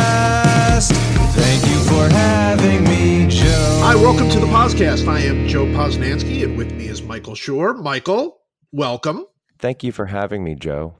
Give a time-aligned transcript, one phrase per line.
[0.00, 0.92] Podcast.
[1.34, 3.80] Thank you for having me, Joe.
[3.82, 5.06] Hi, welcome to the podcast.
[5.08, 7.76] I am Joe Posnanski, and with me is Michael Schur.
[7.82, 8.38] Michael,
[8.72, 9.26] welcome.
[9.58, 10.96] Thank you for having me, Joe.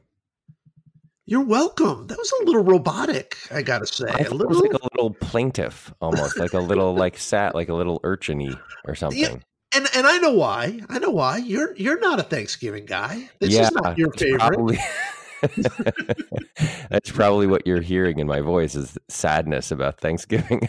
[1.26, 2.06] You're welcome.
[2.08, 4.06] That was a little robotic, I gotta say.
[4.08, 7.16] I A thought it little, was like a little plaintive, almost like a little like
[7.30, 9.43] sat, like a little urchiny or something.
[9.74, 10.80] and and I know why.
[10.88, 11.36] I know why.
[11.38, 13.30] You're you're not a Thanksgiving guy.
[13.38, 14.40] This yeah, is not your favorite.
[14.40, 14.79] Probably,
[16.90, 20.68] that's probably what you're hearing in my voice is sadness about Thanksgiving.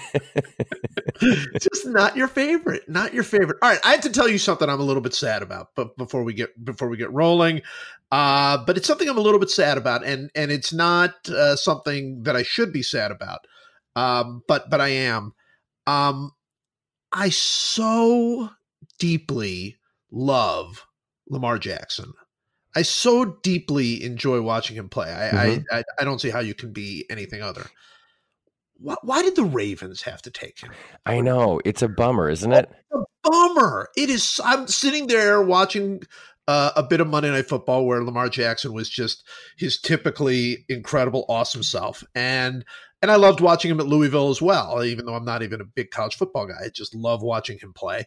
[1.19, 2.87] Just not your favorite.
[2.89, 3.57] Not your favorite.
[3.61, 5.97] All right, I have to tell you something I'm a little bit sad about, but
[5.97, 7.61] before we get before we get rolling,
[8.11, 11.55] uh, but it's something I'm a little bit sad about, and and it's not uh,
[11.55, 13.47] something that I should be sad about,
[13.95, 15.33] um, but but I am.
[15.87, 16.31] Um,
[17.11, 18.49] I so
[18.99, 19.77] deeply
[20.11, 20.85] love
[21.27, 22.13] Lamar Jackson.
[22.75, 25.11] I so deeply enjoy watching him play.
[25.11, 25.65] I Mhm.
[25.71, 27.67] I, I I don't see how you can be anything other.
[28.77, 30.71] Why, why did the Ravens have to take him?
[31.05, 32.69] I know it's a bummer, isn't it?
[32.91, 33.89] a bummer.
[33.95, 34.39] It is.
[34.43, 36.01] I'm sitting there watching
[36.47, 39.23] uh, a bit of Monday Night Football where Lamar Jackson was just
[39.57, 42.65] his typically incredible, awesome self, and
[43.01, 44.83] and I loved watching him at Louisville as well.
[44.83, 47.73] Even though I'm not even a big college football guy, I just love watching him
[47.73, 48.05] play.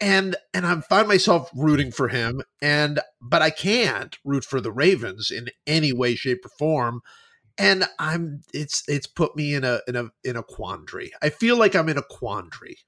[0.00, 4.72] And and I find myself rooting for him, and but I can't root for the
[4.72, 7.00] Ravens in any way, shape, or form.
[7.56, 11.12] And I'm it's it's put me in a in a in a quandary.
[11.22, 12.78] I feel like I'm in a quandary.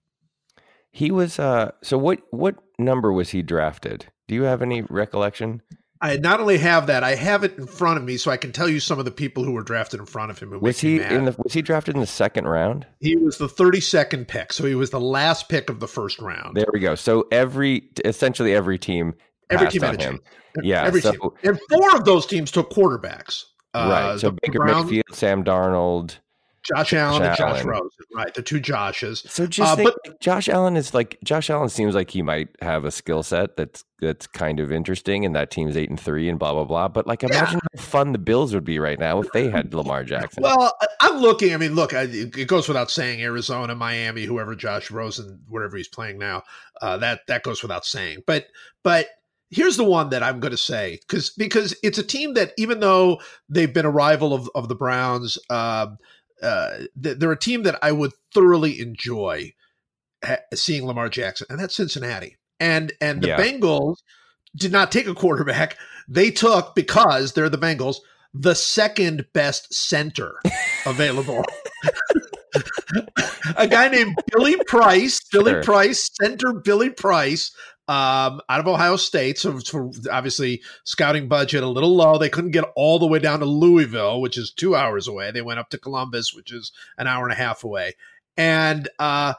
[0.90, 1.38] He was.
[1.38, 2.20] uh So what?
[2.30, 4.06] What number was he drafted?
[4.26, 5.62] Do you have any recollection?
[6.00, 8.52] I not only have that, I have it in front of me, so I can
[8.52, 10.58] tell you some of the people who were drafted in front of him.
[10.60, 11.34] Was he in the?
[11.42, 12.86] Was he drafted in the second round?
[13.00, 16.18] he was the thirty second pick, so he was the last pick of the first
[16.20, 16.56] round.
[16.56, 16.94] There we go.
[16.94, 19.14] So every, essentially every team,
[19.50, 20.20] Every team had a him.
[20.62, 23.44] Yeah, every so- team, and four of those teams took quarterbacks.
[23.74, 24.20] Uh, right.
[24.20, 26.18] So the Baker Browns, Mayfield, Sam Darnold.
[26.74, 27.66] Josh Allen, and Josh Allen.
[27.66, 28.34] Rosen, right?
[28.34, 29.28] The two Joshes.
[29.28, 32.48] So just Uh, think, but- Josh Allen is like Josh Allen seems like he might
[32.60, 36.28] have a skill set that's that's kind of interesting, and that team's eight and three
[36.28, 36.88] and blah blah blah.
[36.88, 40.04] But like, imagine how fun the Bills would be right now if they had Lamar
[40.04, 40.42] Jackson.
[40.42, 41.52] Well, I'm looking.
[41.54, 43.20] I mean, look, I, it goes without saying.
[43.22, 46.42] Arizona, Miami, whoever Josh Rosen, wherever he's playing now,
[46.82, 48.18] uh, that that goes without saying.
[48.26, 48.46] But
[48.84, 49.06] but
[49.50, 52.80] here's the one that I'm going to say because because it's a team that even
[52.80, 55.96] though they've been a rival of of the Browns, um,
[56.42, 59.52] uh, they're a team that I would thoroughly enjoy
[60.54, 62.36] seeing Lamar Jackson, and that's Cincinnati.
[62.60, 63.38] And and the Yeah.
[63.38, 63.96] Bengals
[64.56, 65.76] did not take a quarterback;
[66.08, 67.96] they took because they're the Bengals
[68.34, 70.34] the second best center
[70.86, 71.42] available.
[73.56, 75.62] a guy named Billy Price, Billy Sure.
[75.62, 77.50] Price, center Billy Price,
[77.88, 79.38] um, out of Ohio State.
[79.38, 82.18] So, so obviously, scouting budget a little low.
[82.18, 85.30] They couldn't get all the way down to Louisville, which is two hours away.
[85.30, 87.94] They went up to Columbus, which is an hour and a half away.
[88.36, 89.34] And uh,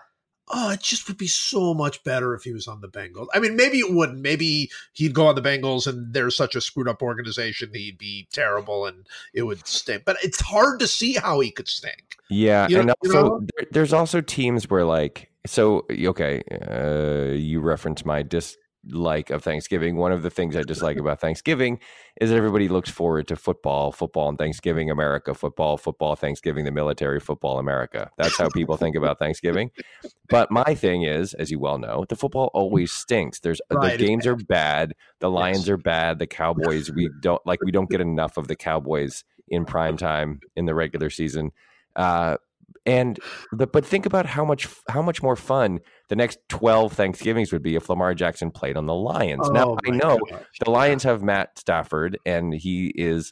[0.49, 3.27] oh, it just would be so much better if he was on the Bengals.
[3.33, 4.19] I mean, maybe it wouldn't.
[4.19, 8.27] Maybe he'd go on the Bengals, and they're such a screwed up organization, he'd be
[8.33, 10.03] terrible, and it would stink.
[10.05, 12.17] But it's hard to see how he could stink.
[12.29, 13.47] yeah, you know- and you also know?
[13.71, 19.95] there's also teams where like so okay, uh, you reference my dislike of Thanksgiving.
[19.95, 21.79] One of the things I dislike about Thanksgiving
[22.19, 26.71] is that everybody looks forward to football, football and Thanksgiving, America, football, football, Thanksgiving, the
[26.71, 28.11] military, football, America.
[28.17, 29.71] That's how people think about Thanksgiving.
[30.29, 33.39] But my thing is, as you well know, the football always stinks.
[33.39, 35.69] There's Right, the games are bad, the Lions Yes.
[35.69, 37.61] are bad, the Cowboys we don't like.
[37.63, 41.51] We don't get enough of the Cowboys in prime time in the regular season.
[41.95, 42.37] Uh,
[42.89, 43.19] and
[43.51, 45.79] the, but think about how much how much more fun
[46.09, 49.49] the next 12 Thanksgivings would be if Lamar Jackson played on the Lions.
[49.51, 50.41] now Oh, I know gosh.
[50.63, 53.31] the Lions have Matt Stafford, and he is,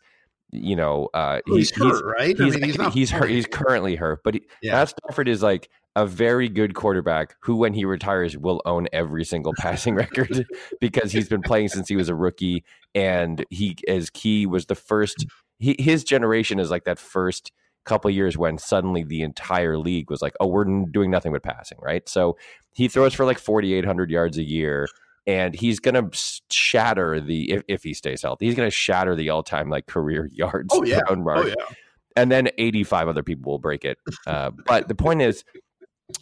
[0.52, 2.38] you know, uh, Well, he's, he's hurt, right?
[2.38, 2.94] He's, I mean, he's not.
[2.94, 3.30] he's hurt.
[3.30, 4.74] He's currently hurt, but he, Yeah.
[4.74, 9.26] Matt Stafford is like a very good quarterback who, when he retires, will own every
[9.26, 10.46] single passing record
[10.80, 14.76] because he's been playing since he was a rookie, and he as key was the
[14.76, 15.26] first.
[15.60, 17.52] He, his generation is like that first
[17.88, 21.78] couple years when suddenly the entire league was like, oh, we're doing nothing but passing,
[21.82, 22.08] right?
[22.08, 22.38] So
[22.74, 24.88] he throws for like 4,800 yards a year.
[25.26, 26.10] And he's gonna
[26.50, 28.46] shatter the if, if he stays healthy.
[28.46, 31.02] He's gonna shatter the all time like career yards Oh, yeah.
[31.10, 31.56] Oh yeah.
[32.16, 33.98] and then 85 other people will break it.
[34.26, 35.44] Uh, but the point is,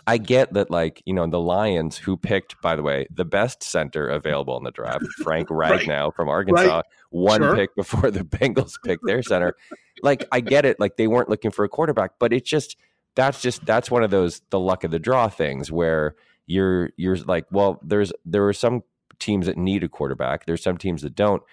[0.07, 3.61] I get that, like, you know, the Lions, who picked, by the way, the best
[3.61, 5.79] center available in the draft, Frank Right.
[5.79, 7.55] Ragnow from Arkansas, one Sure.
[7.55, 9.55] pick before the Bengals picked their center.
[10.01, 10.79] Like, I get it.
[10.79, 12.77] Like, they weren't looking for a quarterback, but it's just,
[13.15, 16.15] that's just, that's one of those, the luck of the draw things where
[16.47, 18.81] you're, you're like, well, there's, there are some
[19.19, 21.43] teams that need a quarterback, there's some teams that don't.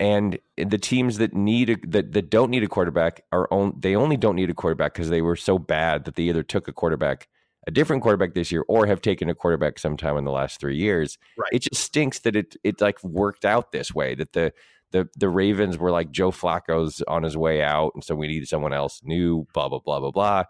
[0.00, 3.94] And the teams that need a, that that don't need a quarterback are on, they
[3.94, 6.72] only don't need a quarterback because they were so bad that they either took a
[6.72, 7.28] quarterback
[7.66, 10.76] a different quarterback this year or have taken a quarterback sometime in the last three
[10.76, 11.18] years.
[11.36, 11.50] Right.
[11.52, 14.14] It just stinks that it it like worked out this way.
[14.14, 14.52] That the
[14.90, 18.48] the the Ravens were like Joe Flacco's on his way out, and so we needed
[18.48, 19.46] someone else new.
[19.54, 20.44] Blah blah blah blah blah,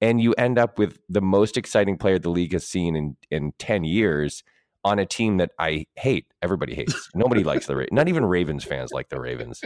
[0.00, 3.52] and you end up with the most exciting player the league has seen in in
[3.58, 4.42] ten years
[4.84, 6.26] on a team that I hate.
[6.42, 7.10] Everybody hates.
[7.14, 7.92] Nobody likes the Ravens.
[7.92, 9.60] Not even Ravens fans like the Ravens.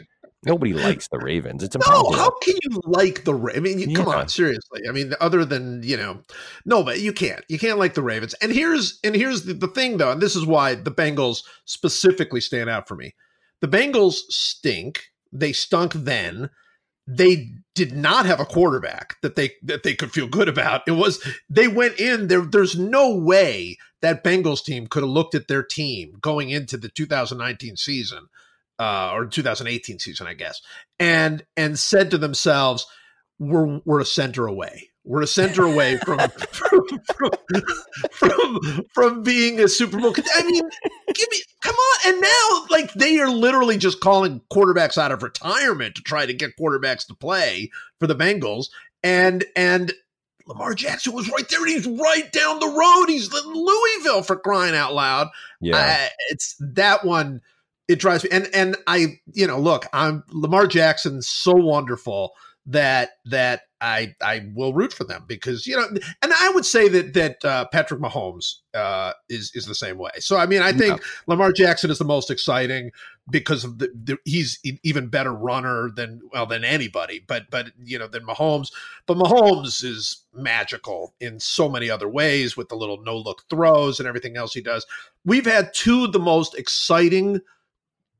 [0.44, 1.62] Nobody likes the Ravens.
[1.62, 2.12] It's No, impossible.
[2.14, 3.34] how can you like the?
[3.34, 4.81] Ra- I mean, you, come on, seriously.
[4.88, 6.22] I mean, other than you know,
[6.64, 7.44] no, but you can't.
[7.48, 8.34] You can't like the Ravens.
[8.40, 12.40] And here's and here's the, the thing though, and this is why the Bengals specifically
[12.40, 13.14] stand out for me.
[13.60, 15.02] The Bengals stink.
[15.31, 16.48] They stunk then.
[17.06, 20.82] They did not have a quarterback that they that they could feel good about.
[20.87, 22.42] It was they went in there.
[22.42, 26.88] There's no way that Bengals team could have looked at their team going into the
[26.88, 28.28] 2019 season
[28.80, 30.62] uh, or 2018 season, I guess,
[30.98, 32.86] and and said to themselves,
[33.38, 34.88] "We're we're a center away.
[35.04, 36.18] We're a center away from
[36.50, 37.30] from, from
[38.10, 40.62] from from being a Super Bowl." I mean,
[41.14, 42.12] give me come on.
[42.12, 46.32] And now, like they are literally just calling quarterbacks out of retirement to try to
[46.32, 48.70] get quarterbacks to play for the Bengals,
[49.02, 49.92] and and.
[50.46, 51.64] Lamar Jackson was right there.
[51.64, 53.06] He's right down the road.
[53.08, 55.28] He's in Louisville for crying out loud.
[55.60, 55.76] yeah.
[55.76, 57.40] I, it's that one.
[57.90, 62.32] It drives me, and and I, you know, look, I'm Lamar Jackson's so wonderful
[62.66, 65.87] that that I I will root for them because you know,
[66.22, 70.10] and I would say that that uh, Patrick Mahomes uh, is is the same way.
[70.19, 72.90] So I mean, I think Lamar Jackson is the most exciting
[73.31, 77.98] because of the, the he's even better runner than well than anybody, but but you
[77.98, 78.70] know than Mahomes.
[79.06, 83.98] But Mahomes is magical in so many other ways with the little no look throws
[83.98, 84.87] and everything else he does.
[85.25, 87.40] We've had two of the most exciting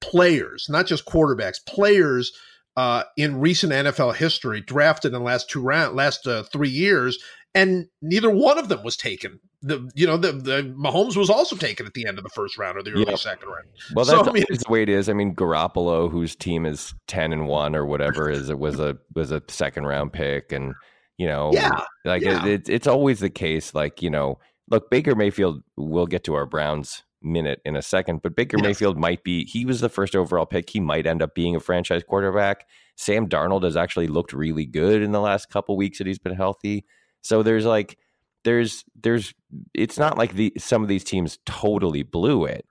[0.00, 2.32] players, not just quarterbacks, players
[2.76, 7.19] uh, in recent NFL history drafted in the last two round, last uh, three years,
[7.55, 9.41] and neither one of them was taken.
[9.62, 12.56] The you know the the Mahomes was also taken at the end of the first
[12.56, 13.17] round or the early Yeah.
[13.17, 13.67] second round.
[13.94, 15.08] Well, So, that's I mean, the way it is.
[15.11, 18.96] I mean, Garoppolo, whose team is ten and one or whatever, is it was a
[19.14, 20.73] was a second round pick, and
[21.19, 22.46] you know, Yeah, like yeah.
[22.46, 23.75] It, it's it's always the case.
[23.75, 24.38] Like you know,
[24.70, 25.62] look, Baker Mayfield.
[25.76, 28.64] We'll get to our Browns minute in a second, but Baker Yes.
[28.64, 29.44] Mayfield might be.
[29.44, 30.70] He was the first overall pick.
[30.70, 32.67] He might end up being a franchise quarterback.
[32.96, 36.34] Sam Darnold has actually looked really good in the last couple weeks that he's been
[36.34, 36.84] healthy.
[37.22, 37.99] So there's like
[38.44, 39.34] there's there's
[39.75, 42.67] it's not like the some of these teams totally blew it.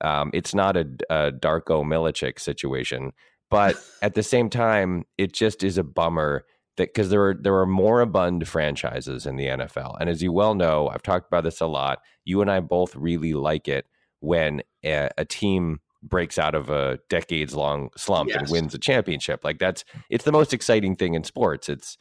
[0.00, 3.12] Um, it's not a, a Darko Milicic situation,
[3.50, 6.44] but at the same time, it just is a bummer
[6.76, 10.32] that because there are there are more moribund franchises in the NFL, and as you
[10.32, 12.00] well know, I've talked about this a lot.
[12.24, 13.86] You and I both really like it
[14.24, 19.42] when a, a team breaks out of a decades long slump and wins a championship.
[19.42, 21.68] Like that's it's the most exciting thing in sports.
[21.68, 21.96] It's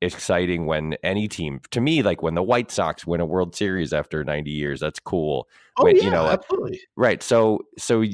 [0.00, 3.92] exciting when any team to me like when the white sox win a world series
[3.92, 6.80] after 90 years that's cool oh Wait, yeah, you know, uh, absolutely.
[6.94, 8.04] right so so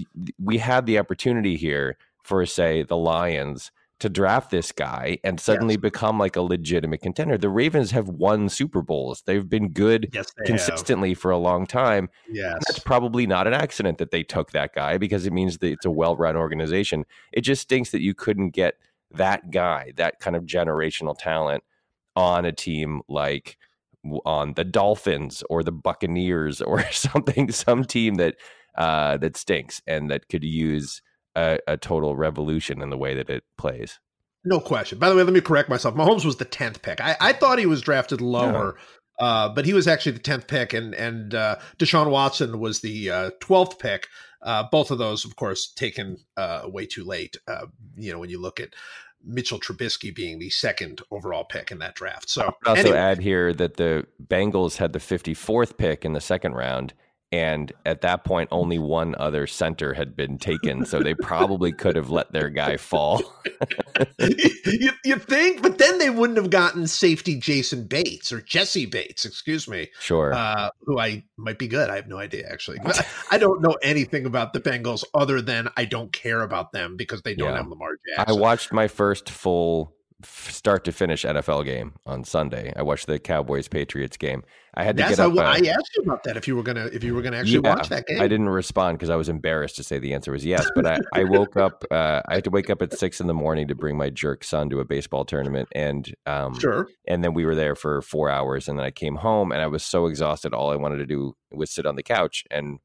[0.42, 3.70] we had the opportunity here for say the lions
[4.04, 7.38] to draft this guy and suddenly become like a legitimate contender.
[7.38, 9.22] The ravens have won super bowls.
[9.24, 12.10] They've been good Yes, consistently for a long time.
[12.30, 15.72] Yes, that's probably not an accident that they took that guy because it means that
[15.72, 17.06] it's a well-run organization.
[17.32, 18.74] It just stinks that you couldn't get
[19.12, 21.64] that guy, that kind of generational talent
[22.14, 23.56] on a team like
[24.26, 28.36] on the Dolphins or the Buccaneers or something, some team that
[28.76, 31.00] uh, that stinks and that could use
[31.36, 34.00] a, a total revolution in the way that it plays.
[34.44, 34.98] No question.
[34.98, 35.94] By the way, let me correct myself.
[35.94, 37.00] Mahomes was the tenth pick.
[37.00, 38.76] I, I thought he was drafted lower,
[39.18, 43.32] uh, but he was actually the tenth pick, and and uh, Deshaun Watson was the
[43.40, 44.08] twelfth pick.
[44.42, 47.38] Uh, both of those, of course, taken uh, way too late.
[47.48, 48.74] Uh, you know, when you look at
[49.24, 52.28] Mitchell Trubisky being the second overall pick in that draft.
[52.28, 56.20] So I'd also anyway, add here that the Bengals had the 54th pick in the
[56.20, 56.92] second round.
[57.34, 60.86] And at that point, only one other center had been taken.
[60.86, 63.22] So they probably could have let their guy fall.
[64.20, 69.24] you, you think, but then they wouldn't have gotten safety Jason Bates or Jessie Bates,
[69.24, 70.32] excuse me, Sure.
[70.32, 71.90] uh, who I might be good.
[71.90, 72.78] I have no idea actually.
[72.84, 76.96] I, I don't know anything about the Bengals other than I don't care about them
[76.96, 77.56] because they don't Yeah.
[77.56, 79.92] have Lamar jackson I watched my first full
[80.24, 82.72] start to finish NFL game on Sunday.
[82.76, 84.42] I watched the Cowboys Patriots game.
[84.74, 85.36] I had to Yes, get up.
[85.36, 87.60] uh, I asked you about that if you were gonna if you were gonna actually
[87.62, 88.20] Yeah, watch that game.
[88.20, 90.68] I didn't respond because I was embarrassed to say the answer was yes.
[90.74, 91.84] But I, I woke up.
[91.90, 94.42] Uh, I had to wake up at six in the morning to bring my jerk
[94.44, 96.88] son to a baseball tournament, and um, Sure.
[97.06, 99.66] and then we were there for four hours, and then I came home, and I
[99.68, 100.52] was so exhausted.
[100.54, 102.78] All I wanted to do was sit on the couch, and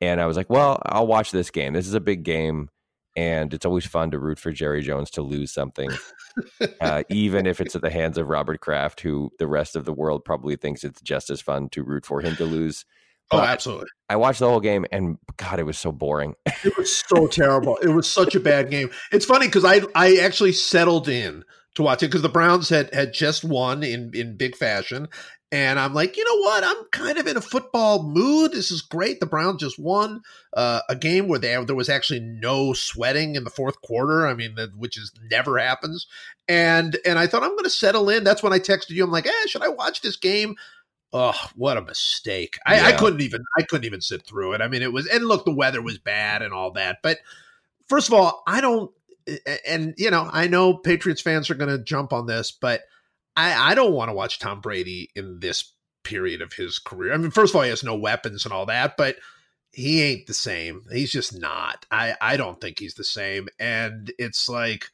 [0.00, 1.72] and I was like, well, I'll watch this game.
[1.72, 2.68] This is a big game,
[3.16, 5.90] and it's always fun to root for Jerry Jones to lose something,
[6.80, 9.92] uh, even if it's at the hands of Robert Kraft, who the rest of the
[9.92, 12.84] world probably thinks it's just as fun to root for him to lose.
[13.32, 13.88] Oh, But absolutely.
[14.08, 16.36] I watched the whole game, and God, it was so boring.
[16.64, 17.76] It was so terrible.
[17.78, 18.88] It was such a bad game.
[19.10, 21.42] It's funny because I I actually settled in
[21.76, 25.08] to watch it because the Browns had had just won in in big fashion,
[25.52, 26.64] and I'm like, you know what?
[26.64, 28.52] I'm kind of in a football mood.
[28.52, 29.20] This is great.
[29.20, 30.22] The Browns just won
[30.56, 34.26] uh, a game where they, there was actually no sweating in the fourth quarter.
[34.26, 36.06] I mean, that, which is never happens.
[36.48, 38.24] And and I thought I'm going to settle in.
[38.24, 39.04] That's when I texted you.
[39.04, 40.56] I'm like, eh, should I watch this game?
[41.12, 42.58] Oh, what a mistake!
[42.66, 44.60] I, I couldn't even I couldn't even sit through it.
[44.60, 46.98] I mean, it was and look, the weather was bad and all that.
[47.02, 47.18] But
[47.88, 48.90] first of all, I don't.
[49.66, 52.82] And you know, I know Patriots fans are going to jump on this, but
[53.36, 55.72] I, I don't want to watch Tom Brady in this
[56.04, 57.12] period of his career.
[57.12, 59.16] I mean, first of all, he has no weapons and all that, but
[59.72, 60.82] he ain't the same.
[60.92, 61.84] He's just not.
[61.90, 63.48] I I don't think he's the same.
[63.58, 64.90] And it's like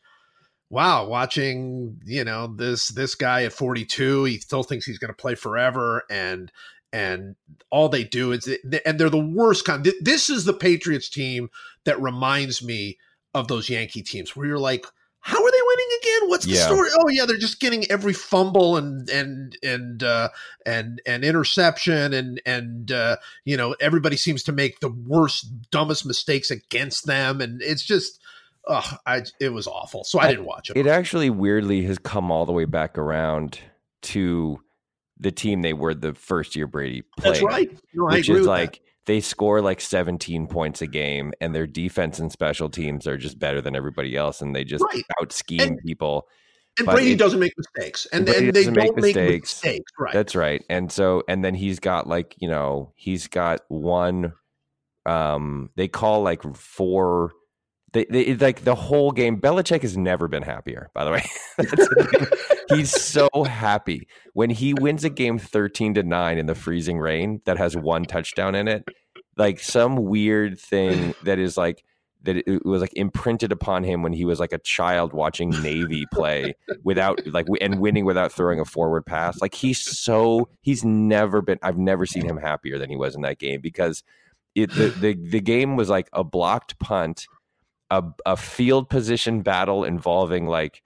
[0.73, 5.15] wow, watching, you know, this this guy at 42, he still thinks he's going to
[5.15, 6.51] play forever and
[6.95, 7.37] and
[7.71, 8.49] all they do is
[8.85, 9.87] and they're the worst kind.
[10.01, 11.51] This is the Patriots team
[11.85, 12.99] that reminds me
[13.35, 14.87] of those Yankee teams where you're like
[15.25, 16.29] how are they winning again?
[16.31, 16.67] What's the Yeah.
[16.67, 16.91] story?
[16.99, 20.31] Oh yeah, they're just getting every fumble and and and uh,
[20.67, 26.05] and and interception and and uh, you know everybody seems to make the worst, dumbest
[26.05, 28.21] mistakes against them, and it's just,
[28.67, 30.03] oh, I it was awful.
[30.03, 30.77] So I didn't watch it.
[30.77, 33.61] It actually weirdly has come all the way back around
[34.03, 34.61] to
[35.21, 37.35] the team they were the first year Brady played.
[37.35, 37.71] That's right.
[37.95, 41.55] No, I which agree is with like they score like 17 points a game and
[41.55, 45.03] their defense and special teams are just better than everybody else and they just Right.
[45.21, 46.29] out scheme people.
[46.79, 49.63] And but Brady it- doesn't make mistakes, and, and they make don't make mistakes.
[49.63, 49.93] mistakes.
[49.99, 50.13] Right.
[50.15, 50.65] That's right.
[50.71, 54.33] And so and then he's got like, you know, he's got one
[55.05, 57.33] um they call like four
[57.93, 61.25] they, they like the whole game Belichick has never been happier, by the way.
[62.77, 67.43] He's so happy when he wins a game 13 to 9 in the freezing rain
[67.45, 68.85] that has one touchdown in it.
[69.37, 71.85] Like some weird thing that is like
[72.25, 76.07] that it was like imprinted upon him when he was like a child watching Navy
[76.13, 79.41] play without like and winning without throwing a forward pass.
[79.41, 83.23] Like he's so he's never been I've never seen him happier than he was in
[83.23, 84.03] that game because
[84.55, 87.27] it the the, the game was like a blocked punt,
[87.93, 90.83] a a field position battle involving like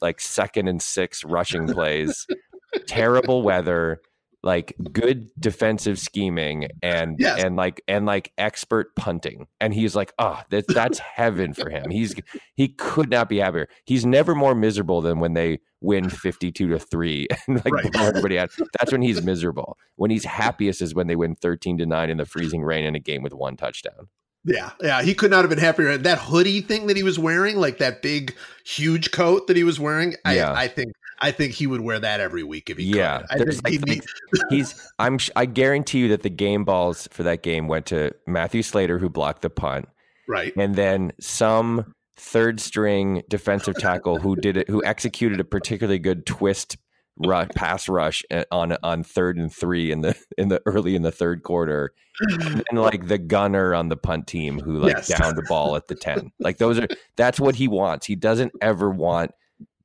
[0.00, 2.26] like second and six rushing plays,
[2.86, 4.00] terrible weather,
[4.42, 7.42] like good defensive scheming and Yes.
[7.42, 9.46] and like and like expert punting.
[9.60, 11.90] And he's like, oh, that, that's heaven for him.
[11.90, 12.14] He's
[12.54, 13.68] he could not be happier.
[13.84, 17.92] He's never more miserable than when they win 52 to 3 and like Right.
[17.92, 18.50] blow everybody out.
[18.78, 19.76] That's when he's miserable.
[19.96, 22.94] When he's happiest is when they win 13 to 9 in the freezing rain in
[22.94, 24.08] a game with one touchdown.
[24.44, 25.96] Yeah, yeah, he could not have been happier.
[25.96, 28.34] That hoodie thing that he was wearing, like that big,
[28.64, 30.52] huge coat that he was wearing, Yeah.
[30.52, 33.54] I, I think, I think he would wear that every week if he Yeah, could.
[33.64, 34.04] Think like
[34.50, 38.62] he's I'm I guarantee you that the game balls for that game went to Matthew
[38.62, 39.88] Slater who blocked the punt
[40.28, 40.52] right.
[40.56, 46.26] and then some third string defensive tackle who did it who executed a particularly good
[46.26, 46.76] twist
[47.18, 51.02] ru- pass rush uh, on on third and 3 in the in the early in
[51.02, 51.92] the third quarter.
[52.70, 55.08] And like the gunner on the punt team who like Yes.
[55.18, 58.06] downed the ball at the 10 like those are that's what he wants.
[58.06, 59.32] He doesn't ever want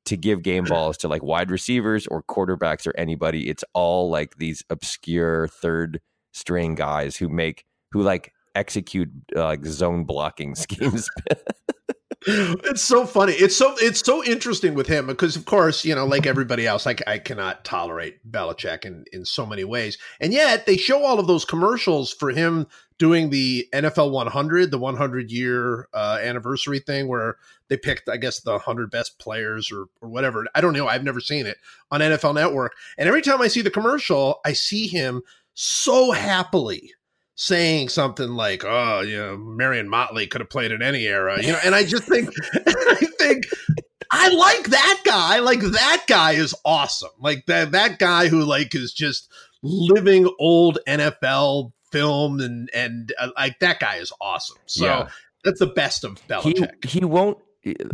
[0.06, 3.48] to give game balls to like wide receivers or quarterbacks or anybody.
[3.48, 6.00] It's all like these obscure third
[6.32, 11.08] string guys who make who like execute uh, like zone blocking schemes
[12.26, 13.32] it's so funny.
[13.32, 16.84] It's so it's so interesting with him because, of course, you know, like everybody else,
[16.84, 21.18] like I cannot tolerate Belichick in in so many ways, and yet they show all
[21.18, 22.66] of those commercials for him
[22.98, 28.40] doing the NFL 100, the 100 year uh, anniversary thing, where they picked, I guess,
[28.40, 30.44] the 100 best players or or whatever.
[30.54, 30.88] I don't know.
[30.88, 31.56] I've never seen it
[31.90, 35.22] on NFL Network, and every time I see the commercial, I see him
[35.54, 36.92] so happily
[37.42, 41.52] saying something like, "Oh, you know, Marion Motley could have played in any era," you
[41.52, 43.46] know, and I just think, I think,
[44.12, 45.38] I like that guy.
[45.38, 47.08] Like that guy is awesome.
[47.18, 49.32] Like that that guy who like is just
[49.62, 54.58] living old NFL film and and uh, like that guy is awesome.
[54.66, 55.08] So Yeah.
[55.42, 56.84] that's the best of he Belichick.
[56.84, 57.38] he won't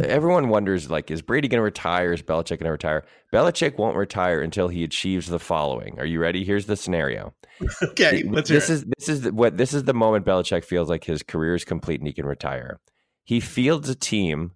[0.01, 3.97] everyone wonders like is Brady going to retire is Belichick going to retire Belichick won't
[3.97, 7.35] retire until he achieves the following are you ready here's the scenario
[7.83, 8.73] okay, let's this it.
[8.73, 12.01] is this is what this is the moment Belichick feels like his career is complete
[12.01, 12.81] and he can retire.
[13.25, 14.53] He fields a team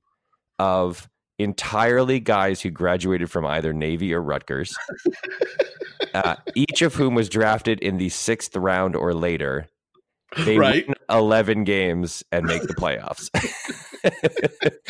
[0.58, 4.76] of entirely guys who graduated from either Navy or Rutgers,
[6.14, 9.66] uh, each of whom was drafted in the sixth round or later.
[10.36, 10.86] They Right.
[10.86, 13.30] win eleven games and make the playoffs.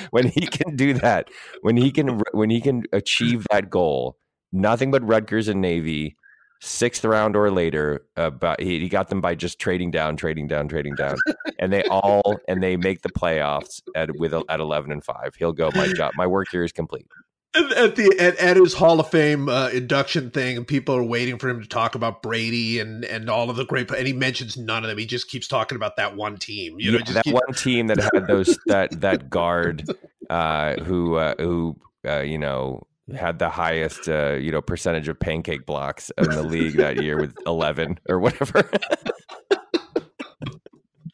[0.10, 1.28] when he can do that,
[1.62, 4.18] when he can when he can achieve that goal,
[4.52, 6.16] nothing but Rutgers and Navy,
[6.60, 8.06] sixth round or later.
[8.18, 11.16] Uh, About he, he got them by just trading down, trading down, trading down,
[11.58, 15.34] and they all and they make the playoffs at with at eleven and five.
[15.36, 15.70] He'll go.
[15.74, 17.06] My job, my work here is complete
[17.54, 21.38] at the at, at, his Hall of Fame uh, induction thing, and people are waiting
[21.38, 24.56] for him to talk about Brady and and all of the great, and he mentions
[24.56, 24.98] none of them.
[24.98, 26.76] He just keeps talking about that one team.
[26.78, 29.88] You know, yeah, that one team that had those that that guard
[30.28, 31.76] uh, who uh, who
[32.06, 36.42] uh, you know had the highest uh, you know percentage of pancake blocks in the
[36.42, 38.68] league that year with eleven or whatever.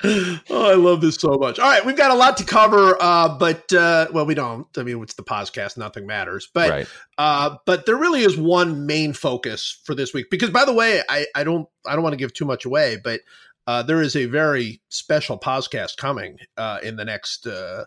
[0.04, 1.58] oh, I love this so much.
[1.58, 4.66] All right, we've got a lot to cover, uh, but uh, well, we don't.
[4.76, 6.48] I mean, it's the podcast; nothing matters.
[6.52, 6.86] But right.
[7.18, 10.26] uh, but there really is one main focus for this week.
[10.30, 12.98] Because, by the way, I, I don't I don't want to give too much away,
[13.02, 13.20] but
[13.66, 17.84] uh, there is a very special podcast coming uh, in the next uh,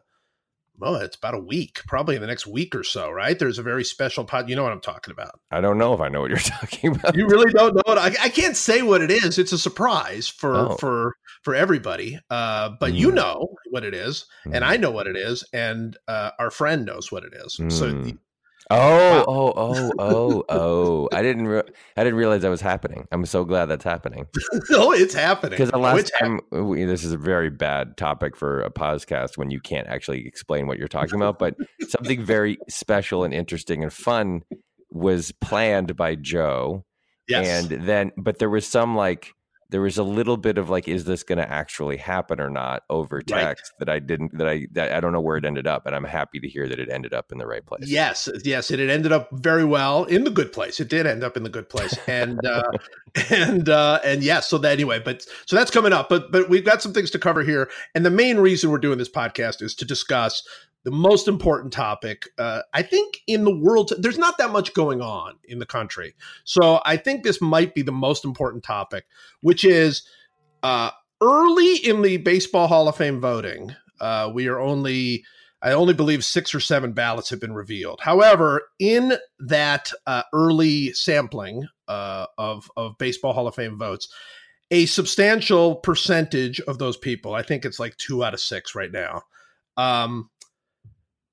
[0.80, 3.38] well, it's about a week, probably in the next week or so, right?
[3.38, 4.50] There's a very special pod.
[4.50, 5.40] You know what I'm talking about.
[5.52, 7.16] I don't know if I know what you're talking about.
[7.16, 7.98] You really don't know it.
[7.98, 9.38] I, I can't say what it is.
[9.38, 10.76] It's a surprise for oh.
[10.78, 12.20] for for everybody.
[12.30, 12.98] Uh, but mm.
[12.98, 14.56] you know what it is, mm.
[14.56, 17.58] and I know what it is, and uh, our friend knows what it is.
[17.58, 17.72] Mm.
[17.72, 18.18] So the,
[18.72, 19.26] Oh, wow.
[19.28, 21.10] oh, oh, oh, oh!
[21.12, 21.64] I didn't, re-
[21.98, 23.08] I didn't realize that was happening.
[23.12, 24.28] I'm so glad that's happening.
[24.70, 25.58] no, it's happening.
[25.58, 28.62] Because the oh, last no, time, uh, we, this is a very bad topic for
[28.62, 31.40] a podcast when you can't actually explain what you're talking about.
[31.40, 31.56] But
[31.88, 34.44] something very special and interesting and fun
[34.92, 36.86] was planned by Joe.
[37.28, 37.48] Yes.
[37.48, 39.34] And then, but there was some like
[39.70, 42.84] there was a little bit of like, is this going to actually happen or not
[42.90, 43.80] over text right.
[43.80, 45.86] that I didn't, that I, that I don't know where it ended up.
[45.86, 47.88] And I'm happy to hear that it ended up in the right place.
[47.88, 48.28] Yes.
[48.44, 48.72] Yes.
[48.72, 50.80] It, it ended up very well in the good place.
[50.80, 51.96] It did end up in the good place.
[52.08, 52.72] And, uh,
[53.30, 54.30] and, uh, and yes.
[54.30, 57.12] Yeah, so that anyway, but so that's coming up, but, but we've got some things
[57.12, 57.70] to cover here.
[57.96, 60.44] And the main reason we're doing this podcast is to discuss
[60.84, 63.92] the most important topic, uh, I think, in the world.
[63.98, 66.16] There's not that much going on in the country.
[66.46, 69.06] So I think this might be the most important topic,
[69.42, 70.04] which is
[70.64, 73.76] uh, early in the Baseball Hall of Fame voting.
[74.00, 75.26] Uh, we are only,
[75.62, 78.00] I only believe six or seven ballots have been revealed.
[78.02, 84.08] However, in that uh, early sampling uh, of, of Baseball Hall of Fame votes,
[84.72, 88.92] a substantial percentage of those people, I think it's like two out of six right
[88.92, 89.24] now,
[89.78, 90.30] um,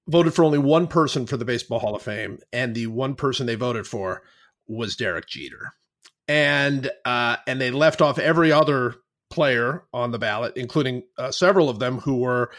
[0.09, 3.47] voted for only one person for the Baseball Hall of Fame, and the one person
[3.47, 4.23] they voted for
[4.66, 5.73] was Derek Jeter,
[6.29, 8.97] and uh, and they left off every other
[9.31, 12.51] player on the ballot, including uh, several of them who were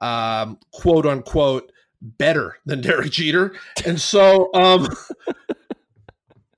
[0.00, 4.88] um, quote unquote better than Derek Jeter, and so um,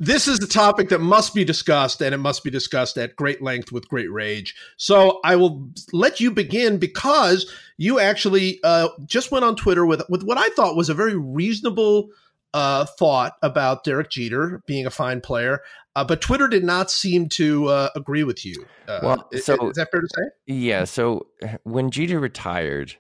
[0.05, 3.43] this is a topic that must be discussed and it must be discussed at great
[3.43, 4.55] length with great rage.
[4.77, 10.03] So I will let you begin because you actually uh, just went on Twitter with,
[10.09, 12.11] with what I thought was a very reasonable
[12.53, 15.61] uh, thought about Derek Jeter being a fine player.
[15.97, 18.67] Uh, but Twitter did not seem to uh, agree with you.
[18.89, 20.23] Uh, well, so is, is that fair to say?
[20.47, 20.85] Yeah.
[20.85, 21.27] So
[21.63, 22.97] when Jeter retired,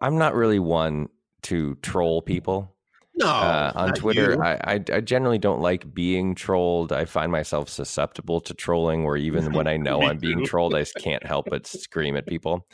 [0.00, 1.08] I'm not really one
[1.42, 2.74] to troll people.
[3.14, 6.92] No, uh, on Twitter, I, I, I generally don't like being trolled.
[6.92, 10.80] I find myself susceptible to trolling, where even when I know I'm being trolled, I
[10.80, 12.66] just can't help but scream at people.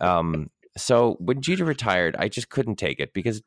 [0.00, 3.42] Um, so when Jeter retired, I just couldn't take it because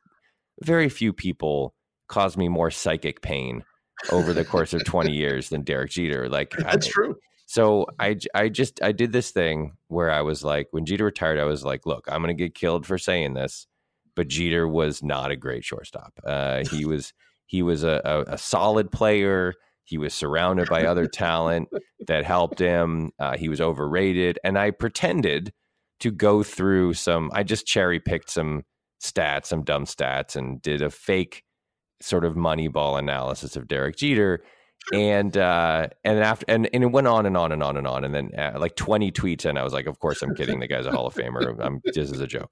[0.60, 1.74] very few people
[2.08, 3.64] caused me more psychic pain
[4.10, 6.28] over the course of 20 years than Derek Jeter.
[6.28, 7.16] Like that's I, true.
[7.46, 11.38] So I, I just I did this thing where I was like, when Jeter retired,
[11.38, 13.66] I was like, look, I'm going to get killed for saying this
[14.16, 16.12] but Jeter was not a great shortstop.
[16.24, 17.12] Uh, he was
[17.46, 19.54] he was a, a, a, solid player.
[19.84, 21.68] He was surrounded by other talent
[22.06, 23.10] that helped him.
[23.18, 25.52] Uh, he was overrated, and I pretended
[26.00, 27.30] to go through some.
[27.34, 28.62] I just cherry picked some
[29.02, 31.44] stats, some dumb stats, and did a fake
[32.00, 34.42] sort of Moneyball analysis of Derek Jeter
[34.92, 38.04] and uh and after and, and it went on and on and on and on
[38.04, 40.58] and then uh, like 20 tweets and i was like of course i'm kidding.
[40.60, 41.56] The guy's a hall of famer.
[41.60, 42.50] I'm this is a joke.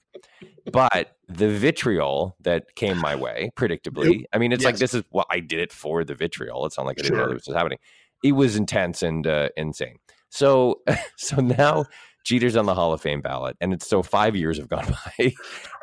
[0.73, 4.73] But the vitriol that came my way predictably i mean it's yes.
[4.73, 6.67] like this is well i did it for the vitriol.
[6.67, 7.27] It's not like i didn't sure.
[7.29, 7.79] know this was happening.
[8.23, 9.97] It was intense and uh, insane.
[10.29, 10.83] So
[11.17, 11.85] so now
[12.25, 13.57] Jeter's on the Hall of Fame ballot.
[13.61, 15.33] And it's so five years have gone by.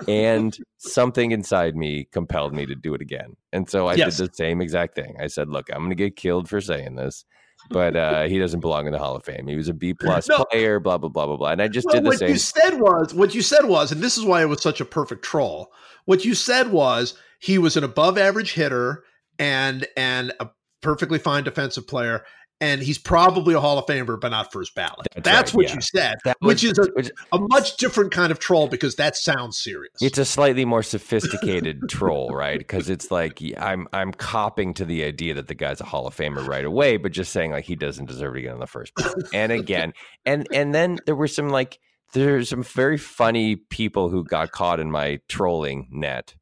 [0.08, 3.36] and something inside me compelled me to do it again.
[3.52, 4.18] And so I yes.
[4.18, 5.16] did the same exact thing.
[5.20, 7.26] I said, look, I'm going to get killed for saying this.
[7.70, 9.48] But uh, he doesn't belong in the Hall of Fame.
[9.48, 10.46] He was a B plus no.
[10.46, 11.50] player, blah blah blah blah blah.
[11.50, 12.30] And I just well, did the what same.
[12.30, 14.80] What you said was what you said was, and this is why it was such
[14.80, 15.72] a perfect troll.
[16.06, 19.04] What you said was he was an above average hitter
[19.40, 20.50] and and a
[20.82, 22.24] perfectly fine defensive player
[22.60, 25.08] and he's probably a Hall of Famer, but not first ballot.
[25.14, 25.76] That's That's, right, what yeah.
[25.76, 28.96] you said, That which was- is a, which- a much different kind of troll because
[28.96, 29.94] that sounds serious.
[30.02, 32.58] It's a slightly more sophisticated troll, right?
[32.58, 36.16] Because it's like I'm I'm copping to the idea that the guy's a Hall of
[36.16, 38.94] Famer right away, but just saying like he doesn't deserve to get on the first
[38.96, 39.28] ballot.
[39.34, 39.94] And again,
[40.26, 41.80] and and then there were some like
[42.14, 46.36] there's some very funny people who got caught in my trolling net.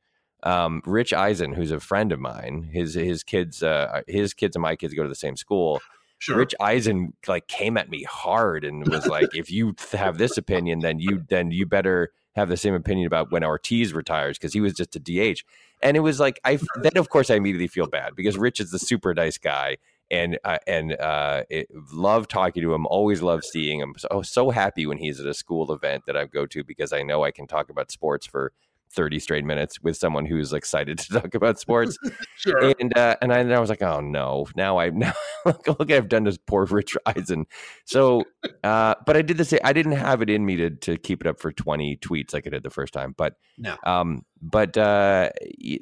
[0.44, 4.62] Um, Rich Eisen, who's a friend of mine, his his kids, uh, his kids and
[4.62, 5.82] my kids go to the same school.
[6.20, 6.38] Sure.
[6.38, 10.80] Rich Eisen like came at me hard and was like, "If you have this opinion,
[10.80, 14.62] then you then you better have the same opinion about when Ortiz retires because he
[14.62, 15.44] was just a DH."
[15.82, 18.72] And it was like I then of course I immediately feel bad because Rich is
[18.72, 19.78] the super nice guy
[20.12, 22.86] and uh, and uh, it, love talking to him.
[22.88, 23.96] Always love seeing him.
[23.98, 27.02] So so happy when he's at a school event that I go to because I
[27.02, 28.52] know I can talk about sports for.
[28.96, 31.98] 30 straight minutes with someone who's excited to talk about sports
[32.38, 32.74] sure.
[32.80, 35.14] and uh, and I, and I was like, oh no, now I now
[35.46, 37.46] look I've done this poor Rich Eisen.
[37.86, 38.24] So,
[38.64, 39.60] uh, but I did the same.
[39.64, 42.48] I didn't have it in me to to keep it up for twenty tweets like
[42.48, 43.14] I did the first time.
[43.18, 43.76] But No.
[43.86, 45.30] um, but uh,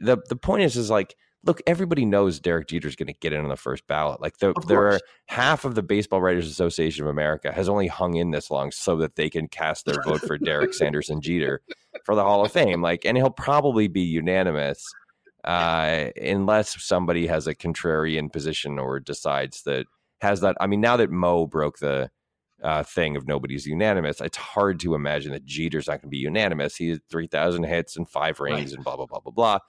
[0.01, 1.15] the the point is, is like,
[1.45, 4.21] look, everybody knows Derek Jeter is going to get in on the first ballot.
[4.21, 8.15] Like the, there are half of the Baseball Writers Association of America has only hung
[8.15, 11.61] in this long so that they can cast their vote for Derek Sanderson Jeter
[12.05, 12.81] for the Hall of Fame.
[12.81, 14.85] Like, and he'll probably be unanimous
[15.43, 19.85] uh, unless somebody has a contrarian position or decides that
[20.21, 20.55] has that.
[20.61, 22.09] I mean, now that Mo broke the
[22.61, 26.17] uh, thing of nobody's unanimous, it's hard to imagine that Jeter's not going to be
[26.19, 26.77] unanimous.
[26.77, 28.75] He had 3,000 hits and five rings Right.
[28.75, 29.59] and blah, blah, blah, blah, blah.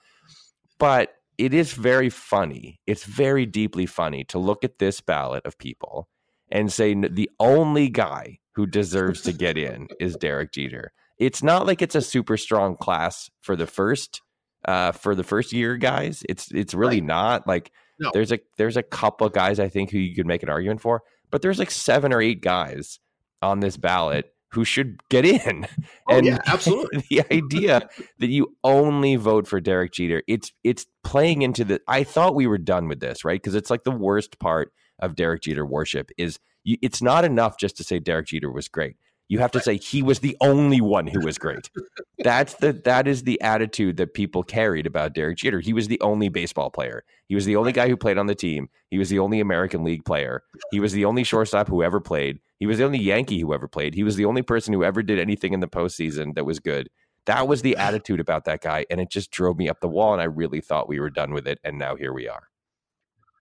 [0.79, 2.79] But it is very funny.
[2.87, 6.07] It's very deeply funny to look at this ballot of people
[6.51, 10.91] and say the only guy who deserves to get in is Derek Jeter.
[11.17, 14.21] It's not like it's a super strong class for the first
[14.67, 16.23] uh for the first year guys.
[16.27, 17.07] It's it's really Right.
[17.07, 18.11] not like No.
[18.13, 21.03] there's a there's a couple guys I think who you could make an argument for,
[21.31, 22.99] but there's like seven or eight guys
[23.41, 25.67] on this ballot who should get in.
[26.09, 27.03] Oh, yeah, absolutely.
[27.09, 27.87] the idea
[28.19, 31.81] that you only vote for Derek Jeter, it's it's playing into the.
[31.87, 33.41] I thought we were done with this, right?
[33.41, 37.57] Because it's like the worst part of Derek Jeter worship is you, it's not enough
[37.57, 38.95] just to say Derek Jeter was great.
[39.27, 41.71] You have to say he was the only one who was great.
[42.19, 45.59] That's the that is the attitude that people carried about Derek Jeter.
[45.59, 47.03] He was the only baseball player.
[47.27, 48.69] He was the only guy who played on the team.
[48.91, 50.43] He was the only American League player.
[50.71, 52.39] He was the only shortstop who ever played.
[52.59, 53.93] He was the only Yankee who ever played.
[53.93, 56.89] He was the only person who ever did anything in the postseason that was good.
[57.25, 60.13] That was the attitude about that guy, and it just drove me up the wall.
[60.13, 62.49] And I really thought we were done with it, and now here we are.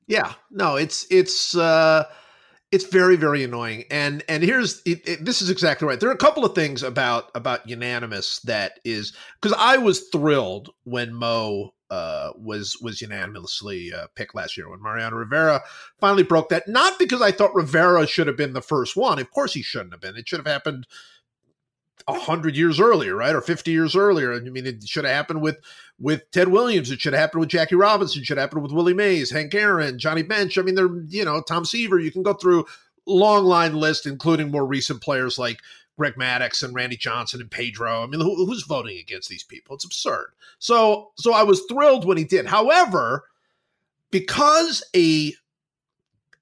[0.07, 2.05] Yeah, no, it's it's uh
[2.70, 3.85] it's very very annoying.
[3.90, 5.98] And and here's it, it, this is exactly right.
[5.98, 10.70] There are a couple of things about about unanimous that is because I was thrilled
[10.85, 15.62] when Mo uh was was unanimously uh, picked last year when Mariano Rivera
[16.00, 16.66] finally broke that.
[16.66, 19.18] Not because I thought Rivera should have been the first one.
[19.18, 20.16] Of course he shouldn't have been.
[20.16, 20.87] It should have happened
[22.09, 24.33] hundred years earlier, right, or fifty years earlier.
[24.35, 25.59] I mean, it should have happened with
[25.98, 26.90] with Ted Williams.
[26.90, 28.22] It should have happened with Jackie Robinson.
[28.22, 30.59] It should have happened with Willie Mays, Hank Aaron, Johnny Bench.
[30.59, 31.98] I mean, they're you know Tom Seaver.
[31.98, 32.66] You can go through
[33.07, 35.61] long line list, including more recent players like
[35.96, 38.02] Greg Maddux and Randy Johnson and Pedro.
[38.02, 39.76] I mean, who, who's voting against these people?
[39.76, 40.33] It's absurd.
[40.59, 42.46] So, so I was thrilled when he did.
[42.46, 43.24] However,
[44.11, 45.35] because a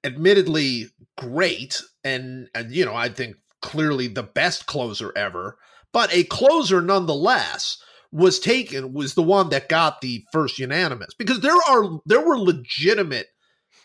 [0.03, 0.87] admittedly
[1.17, 5.57] great and and you know I think clearly the best closer ever,
[5.91, 7.77] but a closer nonetheless
[8.11, 12.37] was taken was the one that got the first unanimous because there are there were
[12.37, 13.27] legitimate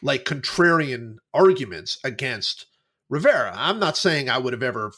[0.03, 2.67] like contrarian arguments against
[3.09, 3.55] Rivera.
[3.57, 4.93] I'm not saying I would have ever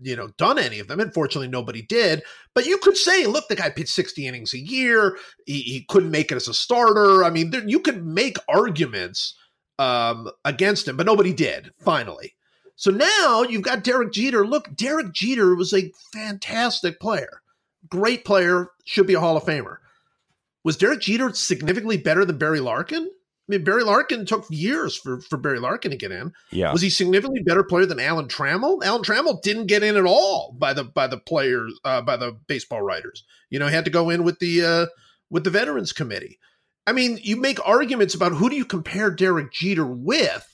[0.00, 1.00] you know done any of them.
[1.00, 2.22] Unfortunately, nobody did.
[2.54, 5.16] But you could say, look, the guy pitched 60 innings a year.
[5.46, 7.24] He, he couldn't make it as a starter.
[7.24, 9.36] I mean, there, you could make arguments
[9.78, 11.70] um, against him, but nobody did.
[11.80, 12.34] Finally,
[12.76, 14.46] so now you've got Derek Jeter.
[14.46, 17.42] Look, Derek Jeter was a fantastic player,
[17.88, 19.76] great player, should be a Hall of Famer.
[20.64, 23.10] Was Derek Jeter significantly better than Barry Larkin?
[23.48, 26.32] I mean, Barry Larkin took years for, for Barry Larkin to get in.
[26.52, 28.84] Yeah, Was he significantly better player than Alan Trammell?
[28.84, 32.38] Alan Trammell didn't get in at all by the by the players uh, by the
[32.46, 33.24] baseball writers.
[33.50, 34.86] You know, he had to go in with the uh,
[35.28, 36.38] with the Veterans Committee.
[36.86, 40.46] I mean, you make arguments about who do you compare Derek Jeter with,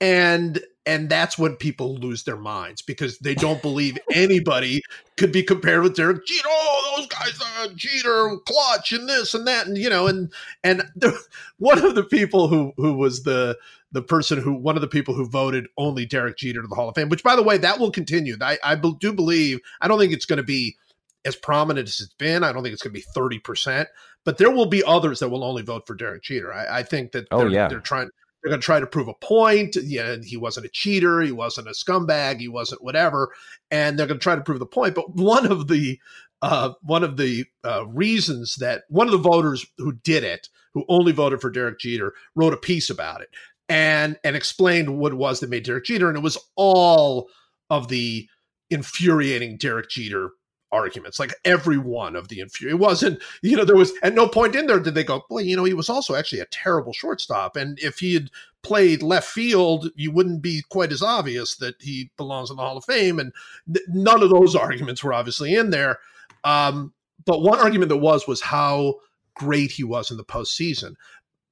[0.00, 4.82] and and that's when people lose their minds because they don't believe anybody
[5.16, 6.48] could be compared with Derek Jeter.
[6.48, 10.32] Oh, those guys are Jeter, clutch, and this and that, and you know, and
[10.64, 11.12] and there,
[11.58, 13.56] one of the people who who was the
[13.92, 16.88] the person who one of the people who voted only Derek Jeter to the Hall
[16.88, 18.36] of Fame, which by the way, that will continue.
[18.40, 20.76] I, I do believe I don't think it's going to be
[21.24, 22.42] as prominent as it's been.
[22.42, 23.88] I don't think it's going to be thirty percent,
[24.24, 26.52] but there will be others that will only vote for Derek Jeter.
[26.52, 27.68] I, I think that Oh, they're, yeah.
[27.68, 28.10] they're trying
[28.42, 29.76] they're going to try to prove a point.
[29.76, 33.32] Yeah, he wasn't a cheater, he wasn't a scumbag, he wasn't whatever,
[33.70, 34.94] and they're going to try to prove the point.
[34.94, 35.98] But one of the
[36.42, 40.84] uh, one of the uh, reasons that one of the voters who did it, who
[40.88, 43.28] only voted for Derek Jeter, wrote a piece about it
[43.68, 47.28] and and explained what it was that made Derek Jeter, and it was all
[47.70, 48.28] of the
[48.70, 50.30] infuriating Derek Jeter
[50.72, 52.70] arguments, like every one of the infuri.
[52.70, 55.44] It wasn't, you know, there was at no point in there did they go, well,
[55.44, 58.30] you know, he was also actually a terrible shortstop, and if he had
[58.62, 62.76] played left field, you wouldn't be quite as obvious that he belongs in the Hall
[62.76, 63.32] of Fame, and
[63.72, 65.98] th- none of those arguments were obviously in there.
[66.44, 66.92] Um,
[67.24, 68.96] but one argument that was was how
[69.34, 70.94] great he was in the postseason,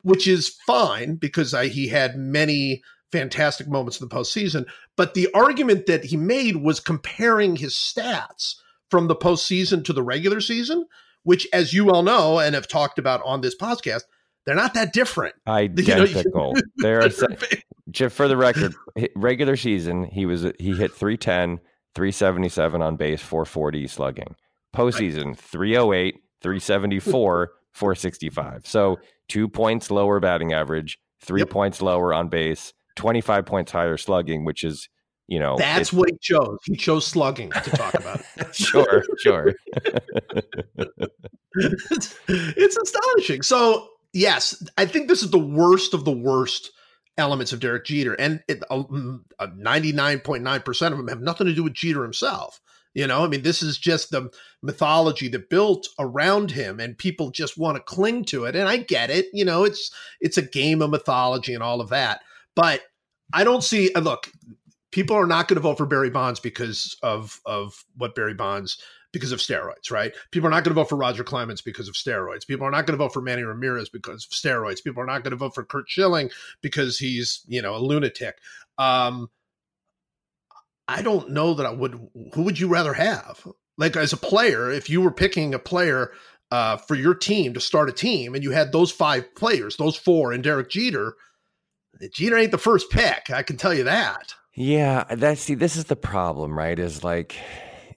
[0.02, 4.66] which is fine because I, he had many fantastic moments in the postseason.
[4.96, 8.56] But the argument that he made was comparing his stats
[8.90, 10.86] from the postseason to the regular season,
[11.22, 14.02] which, as you all know and have talked about on this podcast,
[14.46, 15.34] they're not that different.
[15.46, 16.54] Identical.
[16.54, 18.74] You know, they're for the record,
[19.16, 21.58] regular season he was he hit 310,
[21.94, 24.34] 377 on base, 440 slugging.
[24.74, 25.38] Postseason right.
[25.38, 28.66] 308, 374, 465.
[28.66, 28.98] So
[29.28, 31.50] two points lower batting average, three yep.
[31.50, 34.88] points lower on base, 25 points higher slugging, which is
[35.30, 36.58] you know that's what he chose.
[36.64, 38.20] He chose slugging to talk about
[38.54, 39.54] sure sure.
[41.54, 43.42] It's, it's astonishing.
[43.42, 46.72] So yes i think this is the worst of the worst
[47.18, 51.64] elements of derek jeter and it, uh, 99.9% mm, of them have nothing to do
[51.64, 52.60] with jeter himself
[52.92, 53.24] you know?
[53.24, 54.30] I mean this is just the
[54.62, 58.78] mythology that built around him and people just want to cling to it and i
[58.78, 59.64] get it you know?
[59.64, 62.20] It's it's a game of mythology and all of that
[62.56, 62.82] but
[63.32, 63.90] I don't see.
[63.94, 64.28] Look,
[64.90, 68.78] people are not going to vote for Barry Bonds because of of what Barry Bonds
[69.12, 70.12] because of steroids, right?
[70.30, 72.46] People are not going to vote for Roger Clemens because of steroids.
[72.46, 74.82] People are not going to vote for Manny Ramirez because of steroids.
[74.82, 78.38] People are not going to vote for Curt Schilling because he's, you know, a lunatic.
[78.78, 79.28] Um,
[80.86, 82.08] I don't know that I would.
[82.34, 83.46] Who would you rather have?
[83.76, 86.12] Like as a player, if you were picking a player
[86.50, 89.96] uh, for your team to start a team, and you had those five players, those
[89.96, 91.16] four, and Derek Jeter,
[92.12, 93.30] Jeter ain't the first pick.
[93.30, 94.34] I can tell you that.
[94.60, 96.78] Yeah, that's see, this is the problem, right?
[96.78, 97.34] Is like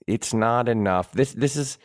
[0.07, 1.11] it's not enough.
[1.11, 1.77] This this is